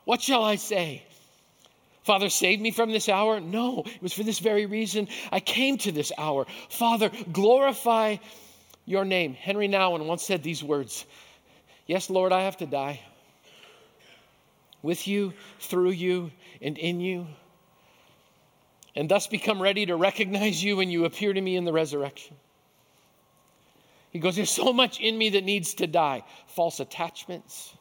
What 0.05 0.23
shall 0.23 0.45
I 0.45 0.55
say? 0.55 1.03
Father, 2.05 2.29
save 2.29 2.61
me 2.61 2.71
from 2.71 2.93
this 2.93 3.09
hour? 3.09 3.41
No, 3.41 3.83
it 3.85 4.01
was 4.01 4.13
for 4.13 4.23
this 4.23 4.39
very 4.39 4.67
reason 4.67 5.09
I 5.33 5.41
came 5.41 5.77
to 5.79 5.91
this 5.91 6.13
hour. 6.17 6.47
Father, 6.71 7.11
glorify 7.33 8.19
your 8.85 9.05
name. 9.05 9.35
Henri 9.35 9.67
Nouwen 9.67 10.07
once 10.07 10.23
said 10.23 10.45
these 10.45 10.63
words 10.63 11.05
Yes, 11.85 12.09
Lord, 12.09 12.31
I 12.31 12.43
have 12.43 12.59
to 12.59 12.67
die. 12.67 13.01
With 14.83 15.09
you, 15.09 15.33
through 15.59 15.91
you, 15.91 16.31
and 16.63 16.79
in 16.79 17.01
you. 17.01 17.27
And 18.95 19.09
thus 19.09 19.27
become 19.27 19.61
ready 19.61 19.85
to 19.87 19.97
recognize 19.97 20.63
you 20.63 20.77
when 20.77 20.93
you 20.93 21.07
appear 21.07 21.33
to 21.33 21.41
me 21.41 21.57
in 21.57 21.65
the 21.65 21.73
resurrection. 21.73 22.37
He 24.19 24.21
goes, 24.21 24.35
There's 24.35 24.51
so 24.51 24.73
much 24.73 24.99
in 24.99 25.17
me 25.17 25.31
that 25.31 25.45
needs 25.45 25.75
to 25.75 25.87
die 25.87 26.25
false 26.49 26.81
attachments, 26.81 27.73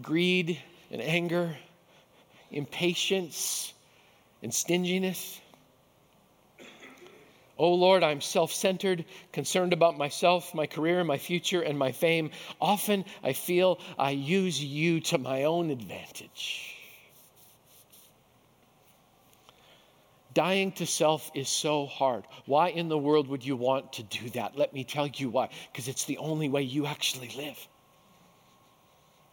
greed 0.00 0.58
and 0.90 1.02
anger, 1.02 1.54
impatience 2.50 3.74
and 4.42 4.54
stinginess. 4.54 5.42
Oh 7.58 7.74
Lord, 7.74 8.02
I'm 8.02 8.22
self 8.22 8.54
centered, 8.54 9.04
concerned 9.32 9.74
about 9.74 9.98
myself, 9.98 10.54
my 10.54 10.66
career, 10.66 11.04
my 11.04 11.18
future, 11.18 11.60
and 11.60 11.78
my 11.78 11.92
fame. 11.92 12.30
Often 12.58 13.04
I 13.22 13.34
feel 13.34 13.80
I 13.98 14.12
use 14.12 14.64
you 14.64 15.00
to 15.00 15.18
my 15.18 15.44
own 15.44 15.68
advantage. 15.68 16.73
Dying 20.34 20.72
to 20.72 20.86
self 20.86 21.30
is 21.34 21.48
so 21.48 21.86
hard. 21.86 22.24
Why 22.46 22.68
in 22.68 22.88
the 22.88 22.98
world 22.98 23.28
would 23.28 23.44
you 23.44 23.56
want 23.56 23.92
to 23.94 24.02
do 24.02 24.28
that? 24.30 24.56
Let 24.56 24.74
me 24.74 24.84
tell 24.84 25.06
you 25.06 25.30
why. 25.30 25.48
Because 25.72 25.88
it's 25.88 26.04
the 26.04 26.18
only 26.18 26.48
way 26.48 26.62
you 26.62 26.86
actually 26.86 27.30
live. 27.36 27.56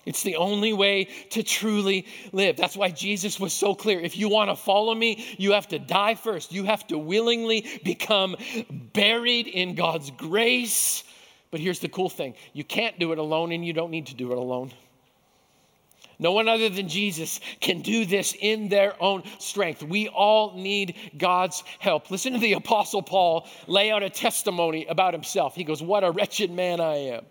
It's 0.06 0.24
the 0.24 0.36
only 0.36 0.74
way 0.74 1.06
to 1.32 1.44
truly 1.44 2.08
live. 2.32 2.58
That's 2.58 2.76
why 2.76 2.90
Jesus 2.90 3.40
was 3.40 3.54
so 3.54 3.76
clear. 3.76 4.00
If 4.00 4.18
you 4.18 4.30
want 4.30 4.50
to 4.50 4.56
follow 4.56 4.96
me, 4.96 5.36
you 5.38 5.52
have 5.52 5.68
to 5.70 5.80
die 5.80 6.16
first. 6.16 6.52
You 6.52 6.64
have 6.64 6.86
to 6.88 6.98
willingly 6.98 7.68
become 7.84 8.36
buried 8.94 9.48
in 9.48 9.76
God's 9.76 10.10
grace. 10.12 11.04
But 11.52 11.60
here's 11.60 11.80
the 11.80 11.90
cool 11.90 12.10
thing 12.10 12.36
you 12.54 12.64
can't 12.64 12.98
do 12.98 13.12
it 13.12 13.20
alone, 13.20 13.52
and 13.52 13.64
you 13.64 13.74
don't 13.74 13.92
need 13.92 14.08
to 14.08 14.16
do 14.16 14.32
it 14.32 14.38
alone. 14.38 14.72
No 16.22 16.34
one 16.34 16.48
other 16.48 16.70
than 16.70 16.88
Jesus 16.88 17.40
can 17.60 17.82
do 17.82 18.06
this 18.06 18.36
in 18.40 18.70
their 18.70 18.94
own 19.02 19.24
strength. 19.40 19.82
We 19.82 20.08
all 20.08 20.54
need 20.56 20.96
God's 21.18 21.64
help. 21.80 22.12
Listen 22.12 22.34
to 22.34 22.40
the 22.40 22.54
Apostle 22.54 23.02
Paul 23.02 23.48
lay 23.66 23.92
out 23.92 24.04
a 24.04 24.10
testimony 24.10 24.86
about 24.86 25.14
himself. 25.14 25.56
He 25.56 25.64
goes, 25.64 25.82
What 25.82 26.04
a 26.04 26.12
wretched 26.12 26.52
man 26.52 26.80
I 26.80 26.96
am. 27.08 27.26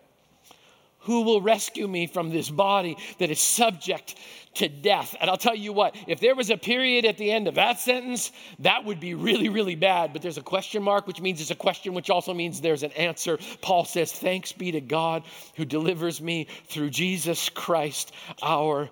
Who 1.05 1.23
will 1.23 1.41
rescue 1.41 1.89
me 1.89 2.07
from 2.07 2.31
this 2.31 2.51
body 2.51 2.97
that 3.19 3.31
is 3.31 3.41
subject 3.41 4.17
to 4.55 4.69
death? 4.69 5.17
And 5.19 5.31
I'll 5.31 5.39
tell 5.39 5.55
you 5.55 5.73
what, 5.73 5.97
if 6.07 6.21
there 6.21 6.35
was 6.35 6.51
a 6.51 6.59
period 6.59 7.07
at 7.07 7.17
the 7.17 7.31
end 7.31 7.49
of 7.49 7.55
that 7.55 7.81
sentence, 7.81 8.33
that 8.59 8.85
would 8.85 9.01
be 9.01 9.15
really, 9.15 9.49
really 9.49 9.77
bad. 9.77 10.13
But 10.13 10.21
there's 10.21 10.37
a 10.37 10.43
question 10.43 10.83
mark, 10.83 11.07
which 11.07 11.21
means 11.21 11.41
it's 11.41 11.51
a 11.51 11.55
question, 11.55 11.95
which 11.95 12.11
also 12.11 12.35
means 12.35 12.61
there's 12.61 12.83
an 12.83 12.93
answer. 12.93 13.39
Paul 13.63 13.87
says, 13.87 14.13
Thanks 14.13 14.53
be 14.53 14.73
to 14.73 14.81
God 14.81 15.23
who 15.57 15.65
delivers 15.65 16.21
me 16.21 16.49
through 16.69 16.91
Jesus 16.91 17.49
Christ 17.49 18.13
our 18.43 18.91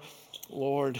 Lord. 0.48 0.98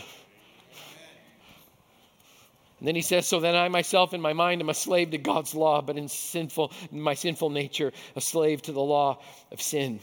And 2.79 2.87
then 2.87 2.94
he 2.94 3.03
says, 3.03 3.27
So 3.27 3.40
then 3.40 3.55
I 3.55 3.68
myself 3.68 4.14
in 4.14 4.21
my 4.21 4.35
mind 4.35 4.61
am 4.61 4.68
a 4.68 4.75
slave 4.75 5.11
to 5.12 5.18
God's 5.18 5.55
law, 5.55 5.81
but 5.81 5.97
in 5.97 6.09
sinful 6.09 6.73
in 6.92 7.01
my 7.01 7.14
sinful 7.14 7.51
nature, 7.51 7.92
a 8.14 8.21
slave 8.21 8.62
to 8.62 8.73
the 8.73 8.81
law 8.81 9.21
of 9.51 9.62
sin. 9.62 10.01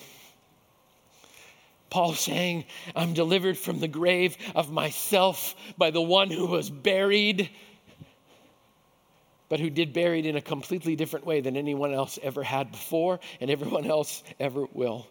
Paul 1.90 2.14
saying, 2.14 2.66
I'm 2.96 3.14
delivered 3.14 3.58
from 3.58 3.80
the 3.80 3.88
grave 3.88 4.38
of 4.56 4.72
myself 4.72 5.56
by 5.78 5.92
the 5.92 6.02
one 6.02 6.30
who 6.30 6.48
was 6.48 6.70
buried, 6.70 7.50
but 9.50 9.60
who 9.60 9.70
did 9.70 9.94
buried 9.94 10.26
in 10.26 10.36
a 10.36 10.42
completely 10.42 10.96
different 10.96 11.26
way 11.26 11.42
than 11.42 11.56
anyone 11.56 11.94
else 11.94 12.20
ever 12.22 12.44
had 12.44 12.72
before 12.72 13.20
and 13.40 13.50
everyone 13.50 13.86
else 13.86 14.24
ever 14.40 14.66
will. 14.74 15.08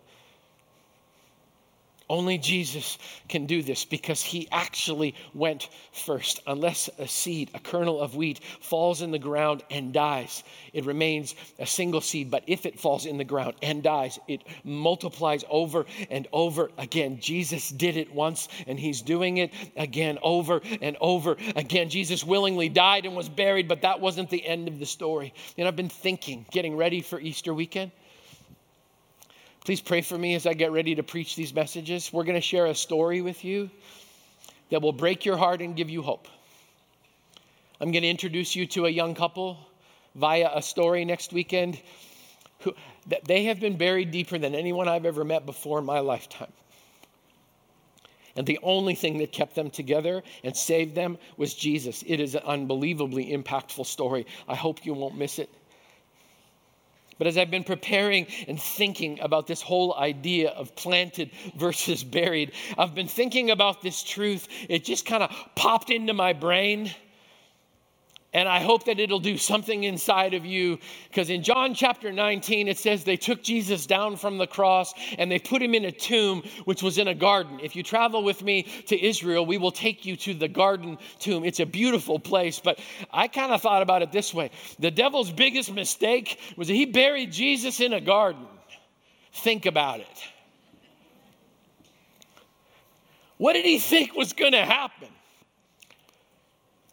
Only 2.09 2.37
Jesus 2.37 2.99
can 3.29 3.47
do 3.47 3.63
this 3.63 3.85
because 3.87 4.23
he 4.23 4.47
actually 4.53 5.15
went 5.33 5.71
first. 5.93 6.41
Unless 6.47 6.91
a 6.99 7.09
seed, 7.09 7.51
a 7.55 7.59
kernel 7.59 8.01
of 8.01 8.15
wheat, 8.15 8.41
falls 8.61 9.01
in 9.01 9.11
the 9.11 9.19
ground 9.19 9.63
and 9.71 9.93
dies, 9.93 10.45
it 10.75 10.85
remains 10.85 11.35
a 11.59 11.67
single 11.67 12.03
seed. 12.03 12.31
But 12.31 12.45
if 12.47 12.67
it 12.67 12.79
falls 12.79 13.07
in 13.07 13.17
the 13.17 13.25
ground 13.25 13.55
and 13.63 13.83
dies, 13.83 14.19
it 14.29 14.43
multiplies 14.65 15.45
over 15.49 15.87
and 16.11 16.29
over 16.33 16.71
again. 16.77 17.21
Jesus 17.21 17.71
did 17.71 17.97
it 17.97 18.15
once 18.15 18.49
and 18.67 18.79
he's 18.79 19.01
doing 19.01 19.39
it 19.39 19.53
again 19.77 20.19
over 20.23 20.61
and 20.83 20.99
over 21.01 21.37
again. 21.57 21.89
Jesus 21.89 22.23
willingly 22.23 22.69
died 22.69 23.07
and 23.07 23.17
was 23.17 23.31
buried, 23.31 23.67
but 23.67 23.81
that 23.81 24.01
wasn't 24.01 24.29
the 24.29 24.45
end 24.45 24.69
of 24.69 24.79
the 24.79 24.87
story. 24.87 25.33
And 25.57 25.67
I've 25.67 25.77
been 25.77 25.89
thinking, 25.89 26.45
getting 26.51 26.77
ready 26.77 27.01
for 27.01 27.19
Easter 27.19 27.55
weekend. 27.55 27.93
Please 29.65 29.81
pray 29.81 30.03
for 30.03 30.19
me 30.19 30.35
as 30.35 30.47
I 30.47 30.53
get 30.53 30.73
ready 30.73 30.95
to 30.95 31.03
preach 31.03 31.37
these 31.37 31.55
messages. 31.55 32.13
We're 32.13 32.25
going 32.25 32.35
to 32.35 32.41
share 32.41 32.67
a 32.67 32.75
story 32.75 33.23
with 33.23 33.47
you 33.47 33.71
that 34.71 34.83
will 34.83 34.93
break 34.93 35.25
your 35.25 35.39
heart 35.39 35.63
and 35.63 35.75
give 35.75 35.89
you 35.89 36.03
hope. 36.03 36.29
I'm 37.81 37.91
going 37.91 38.03
to 38.03 38.09
introduce 38.09 38.55
you 38.55 38.67
to 38.69 38.85
a 38.85 38.91
young 38.91 39.15
couple 39.15 39.59
via 40.15 40.51
a 40.55 40.61
story 40.61 41.07
next 41.07 41.33
weekend. 41.33 41.81
Who, 42.61 42.75
they 43.27 43.45
have 43.45 43.59
been 43.59 43.79
buried 43.79 44.11
deeper 44.11 44.37
than 44.37 44.55
anyone 44.55 44.87
I've 44.87 45.07
ever 45.07 45.25
met 45.25 45.47
before 45.47 45.79
in 45.79 45.87
my 45.87 46.01
lifetime. 46.01 46.53
And 48.37 48.47
the 48.47 48.59
only 48.63 48.95
thing 48.95 49.19
that 49.19 49.33
kept 49.33 49.55
them 49.55 49.71
together 49.71 50.23
and 50.43 50.55
saved 50.55 50.95
them 50.95 51.17
was 51.39 51.55
Jesus. 51.55 52.05
It 52.07 52.21
is 52.21 52.35
an 52.35 52.43
unbelievably 52.45 53.33
impactful 53.33 53.87
story. 53.87 54.27
I 54.47 54.57
hope 54.57 54.85
you 54.85 54.93
won't 54.93 55.17
miss 55.17 55.39
it. 55.39 55.49
But 57.19 57.27
as 57.27 57.39
I've 57.39 57.51
been 57.51 57.65
preparing 57.65 58.27
and 58.49 58.61
thinking 58.61 59.21
about 59.21 59.47
this 59.47 59.63
whole 59.63 59.95
idea 59.95 60.51
of 60.51 60.75
planted 60.75 61.31
versus 61.57 62.05
buried, 62.05 62.53
I've 62.77 62.95
been 62.95 63.09
thinking 63.09 63.51
about 63.51 63.83
this 63.83 64.03
truth. 64.03 64.49
It 64.69 64.85
just 64.85 65.07
kind 65.07 65.23
of 65.23 65.31
popped 65.55 65.91
into 65.91 66.13
my 66.13 66.33
brain. 66.33 66.91
And 68.35 68.49
I 68.49 68.59
hope 68.59 68.87
that 68.87 68.99
it'll 68.99 69.21
do 69.21 69.39
something 69.39 69.85
inside 69.85 70.35
of 70.35 70.45
you. 70.45 70.81
Because 71.09 71.31
in 71.31 71.45
John 71.45 71.73
chapter 71.73 72.13
19, 72.13 72.67
it 72.67 72.79
says 72.79 73.05
they 73.05 73.17
took 73.17 73.45
Jesus 73.45 73.87
down 73.87 74.17
from 74.17 74.39
the 74.39 74.47
cross 74.49 74.93
and 75.17 75.31
they 75.31 75.39
put 75.39 75.63
him 75.63 75.73
in 75.73 75.85
a 75.85 75.93
tomb, 75.93 76.43
which 76.65 76.83
was 76.83 76.99
in 76.99 77.07
a 77.07 77.15
garden. 77.15 77.61
If 77.63 77.77
you 77.77 77.85
travel 77.85 78.25
with 78.25 78.43
me 78.43 78.65
to 78.89 79.01
Israel, 79.01 79.47
we 79.47 79.57
will 79.57 79.71
take 79.71 80.05
you 80.05 80.17
to 80.17 80.35
the 80.35 80.49
garden 80.49 80.99
tomb. 81.21 81.45
It's 81.45 81.61
a 81.61 81.67
beautiful 81.67 82.19
place. 82.19 82.59
But 82.59 82.81
I 83.13 83.29
kind 83.29 83.53
of 83.53 83.63
thought 83.63 83.83
about 83.83 84.03
it 84.03 84.11
this 84.11 84.35
way 84.35 84.51
the 84.81 84.91
devil's 84.91 85.31
biggest 85.31 85.73
mistake 85.73 86.41
was 86.57 86.67
that 86.69 86.75
he 86.75 86.87
buried 86.87 87.31
Jesus 87.31 87.79
in 87.81 87.93
a 87.93 88.01
garden. 88.01 88.47
Think 89.33 89.67
about 89.67 90.01
it. 90.01 90.25
What 93.37 93.53
did 93.55 93.65
he 93.65 93.79
think 93.79 94.15
was 94.15 94.33
going 94.33 94.53
to 94.53 94.65
happen? 94.65 95.09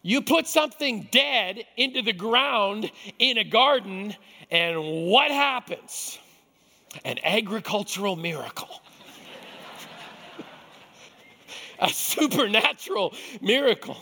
You 0.04 0.22
put 0.22 0.48
something 0.48 1.08
dead 1.12 1.64
into 1.78 2.02
the 2.02 2.14
ground 2.14 2.92
in 3.20 3.38
a 3.38 3.44
garden, 3.44 4.16
and 4.50 5.08
what 5.08 5.30
happens? 5.30 6.18
An 7.06 7.20
agricultural 7.24 8.16
miracle. 8.16 8.82
a 11.80 11.90
supernatural 11.90 13.14
miracle. 13.42 13.98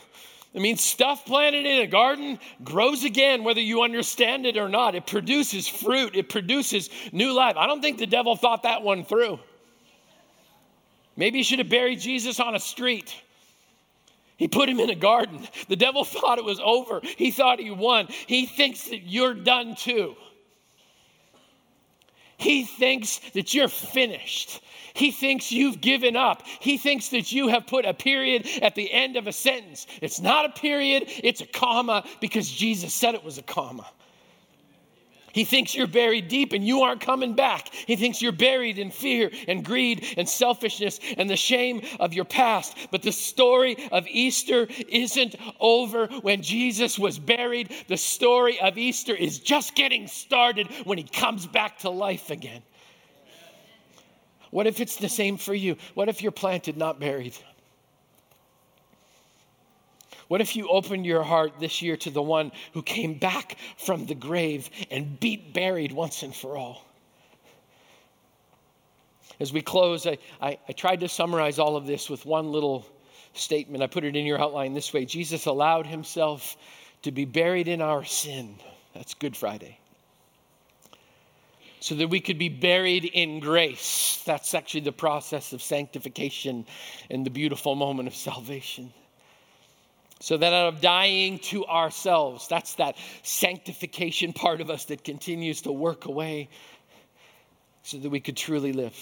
I 0.55 0.59
mean, 0.59 0.77
stuff 0.77 1.25
planted 1.25 1.65
in 1.65 1.81
a 1.81 1.87
garden 1.87 2.39
grows 2.63 3.03
again, 3.03 3.43
whether 3.43 3.61
you 3.61 3.83
understand 3.83 4.45
it 4.45 4.57
or 4.57 4.67
not. 4.67 4.95
It 4.95 5.05
produces 5.05 5.67
fruit, 5.67 6.15
it 6.15 6.29
produces 6.29 6.89
new 7.11 7.33
life. 7.33 7.55
I 7.55 7.67
don't 7.67 7.81
think 7.81 7.99
the 7.99 8.07
devil 8.07 8.35
thought 8.35 8.63
that 8.63 8.81
one 8.81 9.03
through. 9.03 9.39
Maybe 11.17 11.39
he 11.39 11.43
should 11.43 11.59
have 11.59 11.69
buried 11.69 11.99
Jesus 11.99 12.39
on 12.39 12.55
a 12.55 12.59
street. 12.59 13.13
He 14.39 14.47
put 14.47 14.69
him 14.69 14.79
in 14.79 14.89
a 14.89 14.95
garden. 14.95 15.45
The 15.67 15.75
devil 15.75 16.03
thought 16.05 16.39
it 16.39 16.45
was 16.45 16.61
over. 16.63 17.01
He 17.03 17.29
thought 17.29 17.59
he 17.59 17.69
won. 17.69 18.07
He 18.07 18.45
thinks 18.47 18.85
that 18.85 19.03
you're 19.03 19.35
done 19.35 19.75
too. 19.75 20.15
He 22.37 22.63
thinks 22.63 23.19
that 23.33 23.53
you're 23.53 23.67
finished. 23.67 24.61
He 24.93 25.11
thinks 25.11 25.51
you've 25.51 25.81
given 25.81 26.15
up. 26.15 26.43
He 26.61 26.77
thinks 26.77 27.09
that 27.09 27.33
you 27.33 27.49
have 27.49 27.67
put 27.67 27.85
a 27.85 27.93
period 27.93 28.47
at 28.61 28.75
the 28.75 28.89
end 28.91 29.17
of 29.17 29.27
a 29.27 29.33
sentence. 29.33 29.85
It's 30.01 30.21
not 30.21 30.45
a 30.45 30.49
period, 30.49 31.03
it's 31.07 31.41
a 31.41 31.45
comma 31.45 32.05
because 32.21 32.49
Jesus 32.49 32.93
said 32.93 33.15
it 33.15 33.23
was 33.23 33.37
a 33.37 33.43
comma. 33.43 33.85
He 35.33 35.43
thinks 35.43 35.75
you're 35.75 35.87
buried 35.87 36.27
deep 36.27 36.53
and 36.53 36.65
you 36.65 36.81
aren't 36.81 37.01
coming 37.01 37.33
back. 37.33 37.73
He 37.73 37.95
thinks 37.95 38.21
you're 38.21 38.31
buried 38.31 38.77
in 38.79 38.91
fear 38.91 39.31
and 39.47 39.63
greed 39.63 40.05
and 40.17 40.27
selfishness 40.27 40.99
and 41.17 41.29
the 41.29 41.35
shame 41.35 41.81
of 41.99 42.13
your 42.13 42.25
past. 42.25 42.75
But 42.91 43.01
the 43.01 43.11
story 43.11 43.77
of 43.91 44.07
Easter 44.07 44.67
isn't 44.87 45.35
over 45.59 46.07
when 46.21 46.41
Jesus 46.41 46.97
was 46.97 47.19
buried. 47.19 47.71
The 47.87 47.97
story 47.97 48.59
of 48.59 48.77
Easter 48.77 49.15
is 49.15 49.39
just 49.39 49.75
getting 49.75 50.07
started 50.07 50.67
when 50.83 50.97
he 50.97 51.03
comes 51.03 51.47
back 51.47 51.79
to 51.79 51.89
life 51.89 52.29
again. 52.29 52.61
What 54.51 54.67
if 54.67 54.79
it's 54.79 54.97
the 54.97 55.09
same 55.09 55.37
for 55.37 55.53
you? 55.53 55.77
What 55.93 56.09
if 56.09 56.23
you're 56.23 56.31
planted, 56.31 56.75
not 56.75 56.99
buried? 56.99 57.35
What 60.29 60.41
if 60.41 60.55
you 60.55 60.69
opened 60.69 61.07
your 61.07 61.23
heart 61.23 61.53
this 61.59 61.81
year 61.81 61.97
to 61.97 62.11
the 62.11 62.21
one 62.21 62.51
who 62.73 62.83
came 62.83 63.15
back 63.15 63.57
from 63.77 64.05
the 64.05 64.13
grave 64.13 64.69
and 64.91 65.19
beat 65.19 65.55
buried 65.55 65.91
once 65.91 66.21
and 66.21 66.33
for 66.33 66.55
all? 66.55 66.85
As 69.39 69.51
we 69.51 69.63
close, 69.63 70.05
I, 70.05 70.19
I, 70.39 70.59
I 70.69 70.73
tried 70.73 70.99
to 70.99 71.09
summarize 71.09 71.57
all 71.57 71.75
of 71.75 71.87
this 71.87 72.11
with 72.11 72.27
one 72.27 72.51
little 72.51 72.85
statement. 73.33 73.81
I 73.81 73.87
put 73.87 74.03
it 74.03 74.15
in 74.15 74.23
your 74.25 74.39
outline 74.39 74.75
this 74.75 74.93
way 74.93 75.03
Jesus 75.03 75.47
allowed 75.47 75.87
himself 75.87 76.55
to 77.01 77.11
be 77.11 77.25
buried 77.25 77.67
in 77.67 77.81
our 77.81 78.05
sin. 78.05 78.55
That's 78.93 79.15
Good 79.15 79.35
Friday. 79.35 79.79
So 81.79 81.95
that 81.95 82.07
we 82.07 82.19
could 82.19 82.37
be 82.37 82.49
buried 82.49 83.05
in 83.05 83.39
grace. 83.39 84.21
That's 84.27 84.53
actually 84.53 84.81
the 84.81 84.91
process 84.91 85.53
of 85.53 85.63
sanctification 85.63 86.67
and 87.09 87.25
the 87.25 87.31
beautiful 87.31 87.73
moment 87.73 88.07
of 88.07 88.13
salvation. 88.13 88.93
So 90.21 90.35
that 90.35 90.53
out 90.53 90.73
of 90.73 90.81
dying 90.81 91.39
to 91.39 91.65
ourselves, 91.65 92.47
that's 92.47 92.75
that 92.75 92.97
sanctification 93.23 94.33
part 94.33 94.59
of 94.59 94.69
us 94.69 94.85
that 94.85 95.03
continues 95.03 95.61
to 95.61 95.71
work 95.71 96.05
away 96.05 96.49
so 97.83 97.97
that 97.97 98.09
we 98.09 98.19
could 98.19 98.35
truly 98.35 98.73
live. 98.73 98.95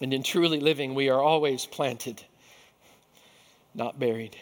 And 0.00 0.12
in 0.12 0.22
truly 0.22 0.60
living, 0.60 0.94
we 0.94 1.08
are 1.08 1.20
always 1.20 1.66
planted, 1.66 2.22
not 3.74 3.98
buried. 3.98 4.36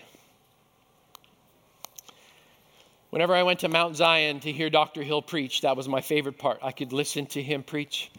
Whenever 3.10 3.34
I 3.34 3.44
went 3.44 3.60
to 3.60 3.68
Mount 3.68 3.94
Zion 3.96 4.40
to 4.40 4.50
hear 4.50 4.70
Dr. 4.70 5.02
Hill 5.02 5.22
preach, 5.22 5.60
that 5.60 5.76
was 5.76 5.88
my 5.88 6.00
favorite 6.00 6.38
part. 6.38 6.58
I 6.62 6.72
could 6.72 6.92
listen 6.92 7.26
to 7.26 7.42
him 7.42 7.62
preach 7.62 8.10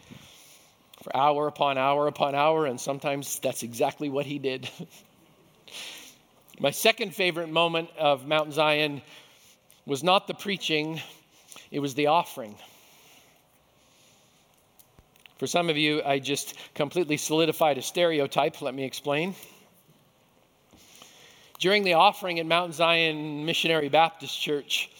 for 1.02 1.14
hour 1.14 1.48
upon 1.48 1.76
hour 1.76 2.06
upon 2.06 2.34
hour, 2.34 2.64
and 2.64 2.80
sometimes 2.80 3.38
that's 3.40 3.62
exactly 3.62 4.08
what 4.08 4.24
he 4.24 4.38
did. 4.38 4.70
My 6.58 6.70
second 6.70 7.14
favorite 7.14 7.50
moment 7.50 7.90
of 7.98 8.26
Mount 8.26 8.54
Zion 8.54 9.02
was 9.84 10.02
not 10.02 10.26
the 10.26 10.32
preaching, 10.32 11.02
it 11.70 11.80
was 11.80 11.94
the 11.94 12.06
offering. 12.06 12.56
For 15.36 15.46
some 15.46 15.68
of 15.68 15.76
you, 15.76 16.02
I 16.02 16.18
just 16.18 16.54
completely 16.74 17.18
solidified 17.18 17.76
a 17.76 17.82
stereotype. 17.82 18.62
Let 18.62 18.74
me 18.74 18.84
explain. 18.84 19.34
During 21.58 21.84
the 21.84 21.92
offering 21.92 22.40
at 22.40 22.46
Mount 22.46 22.72
Zion 22.72 23.44
Missionary 23.44 23.90
Baptist 23.90 24.40
Church, 24.40 24.90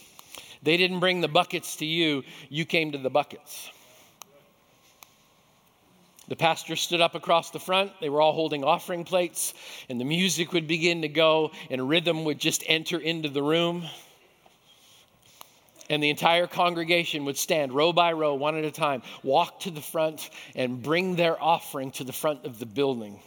they 0.62 0.76
didn't 0.76 1.00
bring 1.00 1.22
the 1.22 1.28
buckets 1.28 1.76
to 1.76 1.86
you, 1.86 2.22
you 2.50 2.66
came 2.66 2.92
to 2.92 2.98
the 2.98 3.08
buckets. 3.08 3.70
The 6.28 6.36
pastor 6.36 6.74
stood 6.74 7.00
up 7.00 7.14
across 7.14 7.50
the 7.50 7.60
front. 7.60 7.92
They 8.00 8.08
were 8.08 8.20
all 8.20 8.32
holding 8.32 8.64
offering 8.64 9.04
plates, 9.04 9.54
and 9.88 10.00
the 10.00 10.04
music 10.04 10.52
would 10.52 10.66
begin 10.66 11.02
to 11.02 11.08
go, 11.08 11.52
and 11.70 11.88
rhythm 11.88 12.24
would 12.24 12.38
just 12.38 12.64
enter 12.66 12.98
into 12.98 13.28
the 13.28 13.42
room. 13.42 13.86
And 15.88 16.02
the 16.02 16.10
entire 16.10 16.48
congregation 16.48 17.26
would 17.26 17.36
stand 17.36 17.72
row 17.72 17.92
by 17.92 18.12
row, 18.12 18.34
one 18.34 18.56
at 18.56 18.64
a 18.64 18.72
time, 18.72 19.02
walk 19.22 19.60
to 19.60 19.70
the 19.70 19.80
front, 19.80 20.30
and 20.56 20.82
bring 20.82 21.14
their 21.14 21.40
offering 21.40 21.92
to 21.92 22.04
the 22.04 22.12
front 22.12 22.44
of 22.44 22.58
the 22.58 22.66
building. 22.66 23.20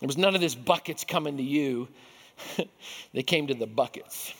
There 0.00 0.08
was 0.08 0.18
none 0.18 0.34
of 0.34 0.40
this 0.40 0.56
buckets 0.56 1.04
coming 1.04 1.36
to 1.36 1.44
you, 1.44 1.88
they 3.12 3.22
came 3.22 3.46
to 3.46 3.54
the 3.54 3.68
buckets. 3.68 4.34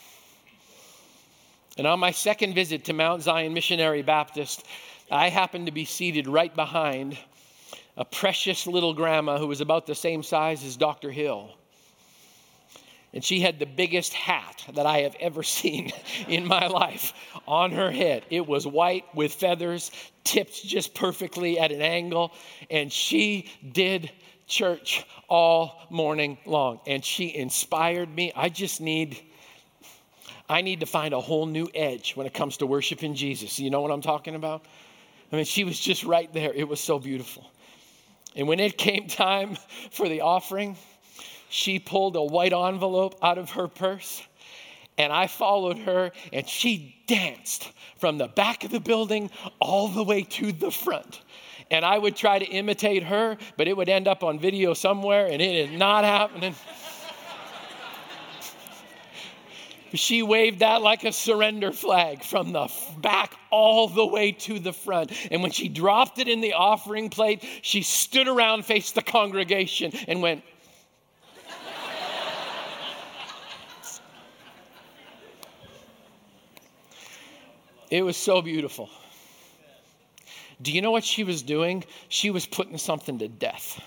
And 1.76 1.86
on 1.86 1.98
my 1.98 2.10
second 2.10 2.54
visit 2.54 2.84
to 2.84 2.92
Mount 2.92 3.22
Zion 3.22 3.52
Missionary 3.52 4.02
Baptist, 4.02 4.64
I 5.14 5.28
happened 5.28 5.66
to 5.66 5.72
be 5.72 5.84
seated 5.84 6.26
right 6.26 6.54
behind 6.54 7.16
a 7.96 8.04
precious 8.04 8.66
little 8.66 8.92
grandma 8.92 9.38
who 9.38 9.46
was 9.46 9.60
about 9.60 9.86
the 9.86 9.94
same 9.94 10.24
size 10.24 10.64
as 10.64 10.76
Dr. 10.76 11.12
Hill. 11.12 11.50
And 13.12 13.22
she 13.22 13.38
had 13.38 13.60
the 13.60 13.66
biggest 13.66 14.12
hat 14.12 14.64
that 14.74 14.86
I 14.86 15.02
have 15.02 15.14
ever 15.20 15.42
seen 15.44 15.92
in 16.26 16.44
my 16.44 16.66
life 16.66 17.12
on 17.46 17.70
her 17.70 17.92
head. 17.92 18.24
It 18.28 18.44
was 18.44 18.66
white 18.66 19.04
with 19.14 19.32
feathers, 19.32 19.92
tipped 20.24 20.64
just 20.64 20.94
perfectly 20.94 21.60
at 21.60 21.70
an 21.70 21.80
angle. 21.80 22.32
And 22.68 22.92
she 22.92 23.48
did 23.70 24.10
church 24.48 25.06
all 25.28 25.86
morning 25.90 26.38
long. 26.44 26.80
And 26.88 27.04
she 27.04 27.32
inspired 27.36 28.12
me. 28.12 28.32
I 28.34 28.48
just 28.48 28.80
need. 28.80 29.16
I 30.48 30.60
need 30.60 30.80
to 30.80 30.86
find 30.86 31.14
a 31.14 31.20
whole 31.20 31.46
new 31.46 31.68
edge 31.72 32.16
when 32.16 32.26
it 32.26 32.34
comes 32.34 32.58
to 32.58 32.66
worshiping 32.66 33.14
Jesus. 33.14 33.60
You 33.60 33.70
know 33.70 33.80
what 33.80 33.92
I'm 33.92 34.02
talking 34.02 34.34
about? 34.34 34.66
I 35.34 35.36
mean, 35.38 35.46
she 35.46 35.64
was 35.64 35.80
just 35.80 36.04
right 36.04 36.32
there. 36.32 36.52
It 36.54 36.68
was 36.68 36.78
so 36.78 37.00
beautiful. 37.00 37.50
And 38.36 38.46
when 38.46 38.60
it 38.60 38.78
came 38.78 39.08
time 39.08 39.56
for 39.90 40.08
the 40.08 40.20
offering, 40.20 40.76
she 41.48 41.80
pulled 41.80 42.14
a 42.14 42.22
white 42.22 42.52
envelope 42.52 43.16
out 43.20 43.36
of 43.36 43.50
her 43.50 43.66
purse. 43.66 44.22
And 44.96 45.12
I 45.12 45.26
followed 45.26 45.78
her, 45.78 46.12
and 46.32 46.48
she 46.48 46.94
danced 47.08 47.68
from 47.98 48.16
the 48.16 48.28
back 48.28 48.62
of 48.62 48.70
the 48.70 48.78
building 48.78 49.28
all 49.58 49.88
the 49.88 50.04
way 50.04 50.22
to 50.22 50.52
the 50.52 50.70
front. 50.70 51.20
And 51.68 51.84
I 51.84 51.98
would 51.98 52.14
try 52.14 52.38
to 52.38 52.44
imitate 52.44 53.02
her, 53.02 53.36
but 53.56 53.66
it 53.66 53.76
would 53.76 53.88
end 53.88 54.06
up 54.06 54.22
on 54.22 54.38
video 54.38 54.72
somewhere, 54.72 55.26
and 55.26 55.42
it 55.42 55.68
is 55.68 55.76
not 55.76 56.04
happening. 56.04 56.54
She 59.94 60.22
waved 60.22 60.58
that 60.58 60.82
like 60.82 61.04
a 61.04 61.12
surrender 61.12 61.72
flag 61.72 62.24
from 62.24 62.52
the 62.52 62.68
back 62.98 63.34
all 63.50 63.88
the 63.88 64.06
way 64.06 64.32
to 64.32 64.58
the 64.58 64.72
front. 64.72 65.12
And 65.30 65.42
when 65.42 65.52
she 65.52 65.68
dropped 65.68 66.18
it 66.18 66.28
in 66.28 66.40
the 66.40 66.54
offering 66.54 67.10
plate, 67.10 67.44
she 67.62 67.82
stood 67.82 68.26
around, 68.26 68.64
faced 68.64 68.94
the 68.94 69.02
congregation, 69.02 69.92
and 70.08 70.20
went, 70.20 70.42
It 77.90 78.02
was 78.02 78.16
so 78.16 78.42
beautiful. 78.42 78.90
Do 80.60 80.72
you 80.72 80.82
know 80.82 80.90
what 80.90 81.04
she 81.04 81.22
was 81.22 81.42
doing? 81.42 81.84
She 82.08 82.30
was 82.30 82.44
putting 82.44 82.76
something 82.76 83.20
to 83.20 83.28
death. 83.28 83.80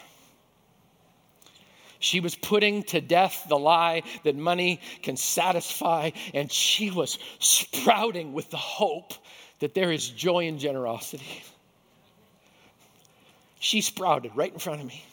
She 2.07 2.21
was 2.21 2.35
putting 2.35 2.83
to 2.83 3.01
death 3.01 3.47
the 3.49 3.59
lie 3.59 4.03
that 4.23 4.33
money 4.33 4.79
can 5.01 5.17
satisfy, 5.17 6.11
and 6.33 6.49
she 6.49 6.89
was 6.89 7.19
sprouting 7.39 8.31
with 8.31 8.49
the 8.49 8.55
hope 8.55 9.13
that 9.59 9.73
there 9.73 9.91
is 9.91 10.07
joy 10.07 10.47
in 10.47 10.57
generosity. 10.57 11.43
She 13.59 13.81
sprouted 13.81 14.31
right 14.35 14.53
in 14.53 14.57
front 14.57 14.79
of 14.79 14.87
me. 14.87 15.03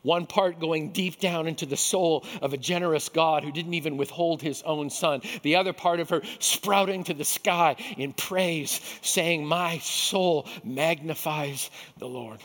One 0.00 0.24
part 0.24 0.58
going 0.58 0.92
deep 0.92 1.20
down 1.20 1.48
into 1.48 1.66
the 1.66 1.76
soul 1.76 2.24
of 2.40 2.54
a 2.54 2.56
generous 2.56 3.10
God 3.10 3.44
who 3.44 3.52
didn't 3.52 3.74
even 3.74 3.98
withhold 3.98 4.40
his 4.40 4.62
own 4.62 4.88
son. 4.88 5.20
The 5.42 5.56
other 5.56 5.74
part 5.74 6.00
of 6.00 6.08
her 6.08 6.22
sprouting 6.38 7.04
to 7.04 7.14
the 7.14 7.26
sky 7.26 7.76
in 7.98 8.14
praise, 8.14 8.80
saying, 9.02 9.44
My 9.46 9.80
soul 9.80 10.48
magnifies 10.64 11.70
the 11.98 12.08
Lord. 12.08 12.40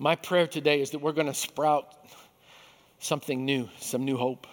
My 0.00 0.16
prayer 0.16 0.48
today 0.48 0.80
is 0.80 0.90
that 0.90 0.98
we're 0.98 1.12
going 1.12 1.28
to 1.28 1.34
sprout 1.34 1.94
something 2.98 3.44
new, 3.44 3.68
some 3.78 4.04
new 4.04 4.16
hope. 4.16 4.48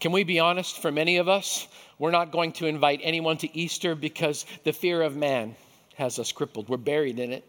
Can 0.00 0.12
we 0.12 0.22
be 0.22 0.38
honest? 0.38 0.82
For 0.82 0.92
many 0.92 1.16
of 1.16 1.26
us, 1.26 1.66
we're 1.98 2.10
not 2.10 2.30
going 2.30 2.52
to 2.54 2.66
invite 2.66 3.00
anyone 3.02 3.38
to 3.38 3.56
Easter 3.56 3.94
because 3.94 4.44
the 4.64 4.72
fear 4.72 5.00
of 5.00 5.16
man 5.16 5.54
has 5.94 6.18
us 6.18 6.30
crippled. 6.30 6.68
We're 6.68 6.76
buried 6.76 7.18
in 7.18 7.32
it. 7.32 7.44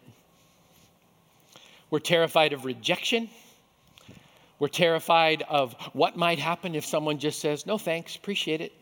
We're 1.90 1.98
terrified 1.98 2.54
of 2.54 2.64
rejection. 2.64 3.28
We're 4.58 4.68
terrified 4.68 5.42
of 5.42 5.74
what 5.92 6.16
might 6.16 6.38
happen 6.38 6.74
if 6.74 6.86
someone 6.86 7.18
just 7.18 7.40
says, 7.40 7.66
No 7.66 7.76
thanks, 7.76 8.16
appreciate 8.16 8.62
it. 8.62 8.72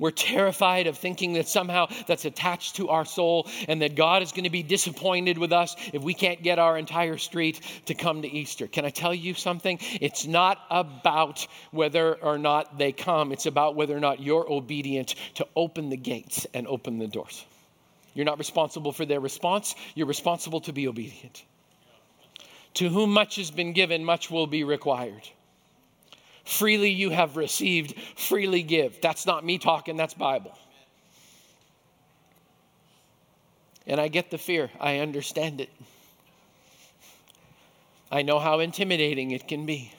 We're 0.00 0.10
terrified 0.10 0.86
of 0.86 0.96
thinking 0.96 1.34
that 1.34 1.46
somehow 1.46 1.88
that's 2.06 2.24
attached 2.24 2.76
to 2.76 2.88
our 2.88 3.04
soul 3.04 3.48
and 3.68 3.82
that 3.82 3.94
God 3.94 4.22
is 4.22 4.32
going 4.32 4.44
to 4.44 4.50
be 4.50 4.62
disappointed 4.62 5.36
with 5.36 5.52
us 5.52 5.76
if 5.92 6.02
we 6.02 6.14
can't 6.14 6.42
get 6.42 6.58
our 6.58 6.78
entire 6.78 7.18
street 7.18 7.60
to 7.84 7.94
come 7.94 8.22
to 8.22 8.28
Easter. 8.28 8.66
Can 8.66 8.86
I 8.86 8.90
tell 8.90 9.14
you 9.14 9.34
something? 9.34 9.78
It's 10.00 10.26
not 10.26 10.58
about 10.70 11.46
whether 11.70 12.14
or 12.14 12.38
not 12.38 12.78
they 12.78 12.92
come, 12.92 13.30
it's 13.30 13.44
about 13.44 13.76
whether 13.76 13.94
or 13.94 14.00
not 14.00 14.20
you're 14.20 14.50
obedient 14.50 15.14
to 15.34 15.46
open 15.54 15.90
the 15.90 15.98
gates 15.98 16.46
and 16.54 16.66
open 16.66 16.98
the 16.98 17.06
doors. 17.06 17.44
You're 18.14 18.24
not 18.24 18.38
responsible 18.38 18.92
for 18.92 19.04
their 19.04 19.20
response, 19.20 19.74
you're 19.94 20.06
responsible 20.06 20.62
to 20.62 20.72
be 20.72 20.88
obedient. 20.88 21.44
To 22.74 22.88
whom 22.88 23.12
much 23.12 23.36
has 23.36 23.50
been 23.50 23.74
given, 23.74 24.02
much 24.02 24.30
will 24.30 24.46
be 24.46 24.64
required. 24.64 25.28
Freely 26.50 26.90
you 26.90 27.10
have 27.10 27.36
received, 27.36 27.94
freely 28.16 28.64
give. 28.64 29.00
That's 29.00 29.24
not 29.24 29.44
me 29.44 29.56
talking, 29.56 29.96
that's 29.96 30.14
Bible. 30.14 30.58
And 33.86 34.00
I 34.00 34.08
get 34.08 34.32
the 34.32 34.36
fear, 34.36 34.68
I 34.80 34.98
understand 34.98 35.60
it. 35.60 35.70
I 38.10 38.22
know 38.22 38.40
how 38.40 38.58
intimidating 38.58 39.30
it 39.30 39.46
can 39.46 39.64
be. 39.64 39.92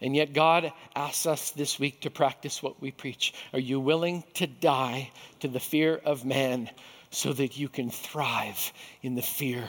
And 0.00 0.14
yet, 0.14 0.32
God 0.32 0.72
asks 0.94 1.26
us 1.26 1.50
this 1.50 1.80
week 1.80 2.02
to 2.02 2.10
practice 2.10 2.62
what 2.62 2.80
we 2.80 2.92
preach. 2.92 3.34
Are 3.52 3.58
you 3.58 3.80
willing 3.80 4.22
to 4.34 4.46
die 4.46 5.10
to 5.40 5.48
the 5.48 5.58
fear 5.58 6.00
of 6.04 6.24
man 6.24 6.70
so 7.10 7.32
that 7.32 7.58
you 7.58 7.68
can 7.68 7.90
thrive 7.90 8.72
in 9.02 9.16
the 9.16 9.22
fear, 9.22 9.68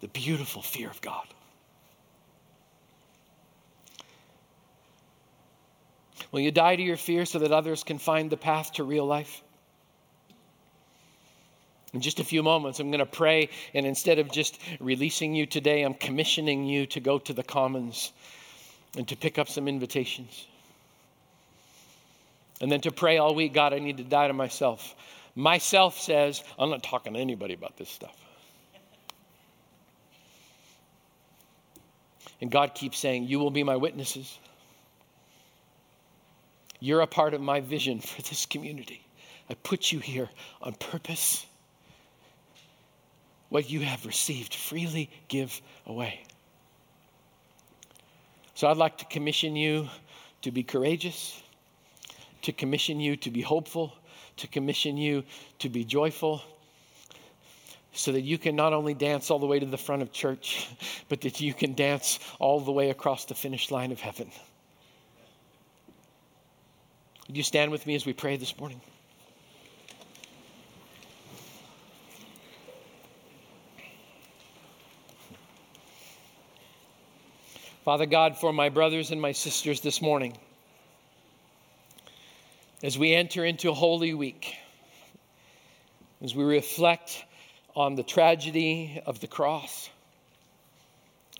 the 0.00 0.08
beautiful 0.08 0.62
fear 0.62 0.90
of 0.90 1.00
God? 1.00 1.26
Will 6.34 6.40
you 6.40 6.50
die 6.50 6.74
to 6.74 6.82
your 6.82 6.96
fear 6.96 7.26
so 7.26 7.38
that 7.38 7.52
others 7.52 7.84
can 7.84 7.98
find 7.98 8.28
the 8.28 8.36
path 8.36 8.72
to 8.72 8.82
real 8.82 9.06
life? 9.06 9.40
In 11.92 12.00
just 12.00 12.18
a 12.18 12.24
few 12.24 12.42
moments, 12.42 12.80
I'm 12.80 12.90
going 12.90 12.98
to 12.98 13.06
pray, 13.06 13.50
and 13.72 13.86
instead 13.86 14.18
of 14.18 14.32
just 14.32 14.58
releasing 14.80 15.36
you 15.36 15.46
today, 15.46 15.82
I'm 15.82 15.94
commissioning 15.94 16.64
you 16.64 16.86
to 16.86 16.98
go 16.98 17.20
to 17.20 17.32
the 17.32 17.44
commons 17.44 18.10
and 18.96 19.06
to 19.06 19.16
pick 19.16 19.38
up 19.38 19.48
some 19.48 19.68
invitations. 19.68 20.48
And 22.60 22.72
then 22.72 22.80
to 22.80 22.90
pray 22.90 23.18
all 23.18 23.36
week 23.36 23.54
God, 23.54 23.72
I 23.72 23.78
need 23.78 23.98
to 23.98 24.02
die 24.02 24.26
to 24.26 24.34
myself. 24.34 24.96
Myself 25.36 26.00
says, 26.00 26.42
I'm 26.58 26.68
not 26.68 26.82
talking 26.82 27.14
to 27.14 27.20
anybody 27.20 27.54
about 27.54 27.76
this 27.76 27.90
stuff. 27.90 28.16
And 32.40 32.50
God 32.50 32.74
keeps 32.74 32.98
saying, 32.98 33.28
You 33.28 33.38
will 33.38 33.52
be 33.52 33.62
my 33.62 33.76
witnesses. 33.76 34.36
You're 36.84 37.00
a 37.00 37.06
part 37.06 37.32
of 37.32 37.40
my 37.40 37.60
vision 37.62 37.98
for 37.98 38.20
this 38.20 38.44
community. 38.44 39.06
I 39.48 39.54
put 39.54 39.90
you 39.90 40.00
here 40.00 40.28
on 40.60 40.74
purpose. 40.74 41.46
What 43.48 43.70
you 43.70 43.80
have 43.80 44.04
received, 44.04 44.54
freely 44.54 45.08
give 45.28 45.62
away. 45.86 46.20
So 48.54 48.68
I'd 48.68 48.76
like 48.76 48.98
to 48.98 49.06
commission 49.06 49.56
you 49.56 49.88
to 50.42 50.50
be 50.50 50.62
courageous, 50.62 51.42
to 52.42 52.52
commission 52.52 53.00
you 53.00 53.16
to 53.16 53.30
be 53.30 53.40
hopeful, 53.40 53.94
to 54.36 54.46
commission 54.46 54.98
you 54.98 55.24
to 55.60 55.70
be 55.70 55.84
joyful, 55.84 56.42
so 57.94 58.12
that 58.12 58.20
you 58.20 58.36
can 58.36 58.56
not 58.56 58.74
only 58.74 58.92
dance 58.92 59.30
all 59.30 59.38
the 59.38 59.46
way 59.46 59.58
to 59.58 59.64
the 59.64 59.78
front 59.78 60.02
of 60.02 60.12
church, 60.12 60.68
but 61.08 61.22
that 61.22 61.40
you 61.40 61.54
can 61.54 61.72
dance 61.72 62.18
all 62.38 62.60
the 62.60 62.72
way 62.72 62.90
across 62.90 63.24
the 63.24 63.34
finish 63.34 63.70
line 63.70 63.90
of 63.90 64.00
heaven. 64.00 64.30
Would 67.34 67.38
you 67.38 67.42
stand 67.42 67.72
with 67.72 67.84
me 67.84 67.96
as 67.96 68.06
we 68.06 68.12
pray 68.12 68.36
this 68.36 68.56
morning? 68.60 68.80
Father 77.84 78.06
God, 78.06 78.38
for 78.38 78.52
my 78.52 78.68
brothers 78.68 79.10
and 79.10 79.20
my 79.20 79.32
sisters 79.32 79.80
this 79.80 80.00
morning, 80.00 80.36
as 82.84 82.96
we 82.96 83.12
enter 83.12 83.44
into 83.44 83.72
Holy 83.72 84.14
Week, 84.14 84.54
as 86.22 86.36
we 86.36 86.44
reflect 86.44 87.24
on 87.74 87.96
the 87.96 88.04
tragedy 88.04 89.02
of 89.06 89.18
the 89.18 89.26
cross 89.26 89.90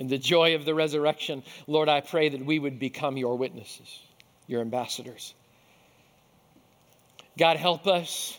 and 0.01 0.11
the 0.11 0.19
joy 0.19 0.57
of 0.57 0.65
the 0.65 0.75
resurrection, 0.75 1.45
Lord, 1.69 1.89
I 1.89 2.01
pray 2.01 2.31
that 2.31 2.45
we 2.45 2.59
would 2.59 2.81
become 2.81 3.17
your 3.17 3.39
witnesses, 3.39 3.97
your 4.49 4.61
ambassadors. 4.61 5.35
God, 7.39 7.57
help 7.57 7.87
us 7.87 8.39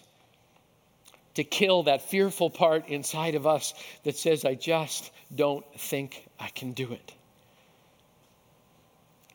to 1.35 1.43
kill 1.43 1.83
that 1.83 2.01
fearful 2.01 2.49
part 2.49 2.87
inside 2.87 3.35
of 3.35 3.45
us 3.45 3.73
that 4.03 4.15
says, 4.15 4.45
I 4.45 4.55
just 4.55 5.11
don't 5.33 5.65
think 5.77 6.25
I 6.39 6.47
can 6.47 6.71
do 6.71 6.91
it. 6.93 7.13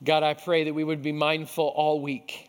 God, 0.02 0.22
I 0.22 0.32
pray 0.34 0.64
that 0.64 0.74
we 0.74 0.82
would 0.82 1.02
be 1.02 1.12
mindful 1.12 1.66
all 1.66 2.00
week 2.00 2.48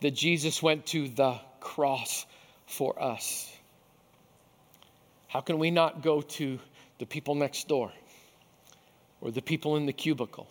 that 0.00 0.12
Jesus 0.12 0.62
went 0.62 0.86
to 0.86 1.08
the 1.08 1.38
cross 1.60 2.24
for 2.66 3.02
us. 3.02 3.52
How 5.26 5.40
can 5.40 5.58
we 5.58 5.72
not 5.72 6.02
go 6.02 6.22
to 6.22 6.60
the 6.98 7.06
people 7.06 7.34
next 7.34 7.66
door 7.66 7.92
or 9.20 9.32
the 9.32 9.42
people 9.42 9.76
in 9.76 9.86
the 9.86 9.92
cubicle 9.92 10.46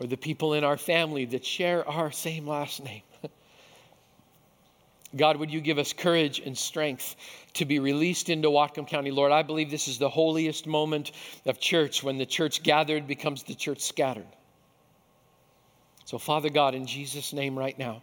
or 0.00 0.08
the 0.08 0.16
people 0.16 0.54
in 0.54 0.64
our 0.64 0.76
family 0.76 1.24
that 1.26 1.44
share 1.44 1.88
our 1.88 2.10
same 2.10 2.46
last 2.46 2.82
name? 2.82 3.02
God, 5.16 5.38
would 5.38 5.50
you 5.50 5.60
give 5.60 5.78
us 5.78 5.92
courage 5.92 6.38
and 6.40 6.56
strength 6.56 7.16
to 7.54 7.64
be 7.64 7.78
released 7.78 8.28
into 8.28 8.48
Whatcom 8.48 8.86
County? 8.86 9.10
Lord, 9.10 9.32
I 9.32 9.42
believe 9.42 9.70
this 9.70 9.88
is 9.88 9.98
the 9.98 10.08
holiest 10.08 10.66
moment 10.66 11.12
of 11.46 11.58
church 11.58 12.02
when 12.02 12.18
the 12.18 12.26
church 12.26 12.62
gathered 12.62 13.06
becomes 13.06 13.42
the 13.42 13.54
church 13.54 13.80
scattered. 13.80 14.26
So, 16.04 16.18
Father 16.18 16.50
God, 16.50 16.74
in 16.74 16.86
Jesus' 16.86 17.32
name 17.32 17.58
right 17.58 17.78
now, 17.78 18.02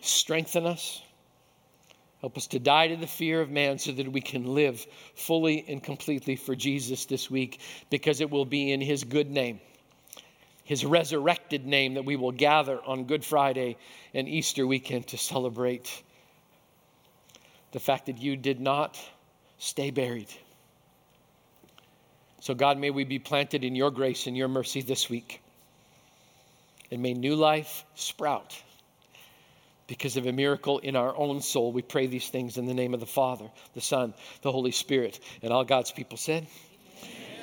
strengthen 0.00 0.66
us. 0.66 1.00
Help 2.20 2.36
us 2.36 2.46
to 2.48 2.58
die 2.58 2.88
to 2.88 2.96
the 2.96 3.06
fear 3.06 3.40
of 3.40 3.50
man 3.50 3.78
so 3.78 3.92
that 3.92 4.10
we 4.10 4.20
can 4.20 4.54
live 4.54 4.84
fully 5.14 5.64
and 5.68 5.82
completely 5.82 6.36
for 6.36 6.56
Jesus 6.56 7.04
this 7.04 7.30
week 7.30 7.60
because 7.90 8.20
it 8.20 8.30
will 8.30 8.46
be 8.46 8.72
in 8.72 8.80
his 8.80 9.04
good 9.04 9.30
name 9.30 9.60
his 10.64 10.84
resurrected 10.84 11.66
name 11.66 11.94
that 11.94 12.04
we 12.04 12.16
will 12.16 12.32
gather 12.32 12.82
on 12.84 13.04
Good 13.04 13.24
Friday 13.24 13.76
and 14.14 14.28
Easter 14.28 14.66
weekend 14.66 15.06
to 15.08 15.18
celebrate 15.18 16.02
the 17.72 17.80
fact 17.80 18.06
that 18.06 18.18
you 18.18 18.36
did 18.36 18.60
not 18.60 18.98
stay 19.58 19.90
buried. 19.90 20.32
So, 22.40 22.54
God, 22.54 22.78
may 22.78 22.90
we 22.90 23.04
be 23.04 23.18
planted 23.18 23.64
in 23.64 23.74
your 23.74 23.90
grace 23.90 24.26
and 24.26 24.36
your 24.36 24.48
mercy 24.48 24.82
this 24.82 25.08
week. 25.08 25.40
And 26.90 27.02
may 27.02 27.14
new 27.14 27.36
life 27.36 27.84
sprout 27.94 28.62
because 29.86 30.16
of 30.16 30.26
a 30.26 30.32
miracle 30.32 30.78
in 30.78 30.96
our 30.96 31.16
own 31.16 31.40
soul. 31.40 31.72
We 31.72 31.82
pray 31.82 32.06
these 32.06 32.28
things 32.28 32.56
in 32.56 32.66
the 32.66 32.74
name 32.74 32.94
of 32.94 33.00
the 33.00 33.06
Father, 33.06 33.50
the 33.74 33.80
Son, 33.80 34.14
the 34.42 34.52
Holy 34.52 34.70
Spirit. 34.70 35.20
And 35.42 35.52
all 35.52 35.64
God's 35.64 35.90
people 35.92 36.16
said, 36.16 36.46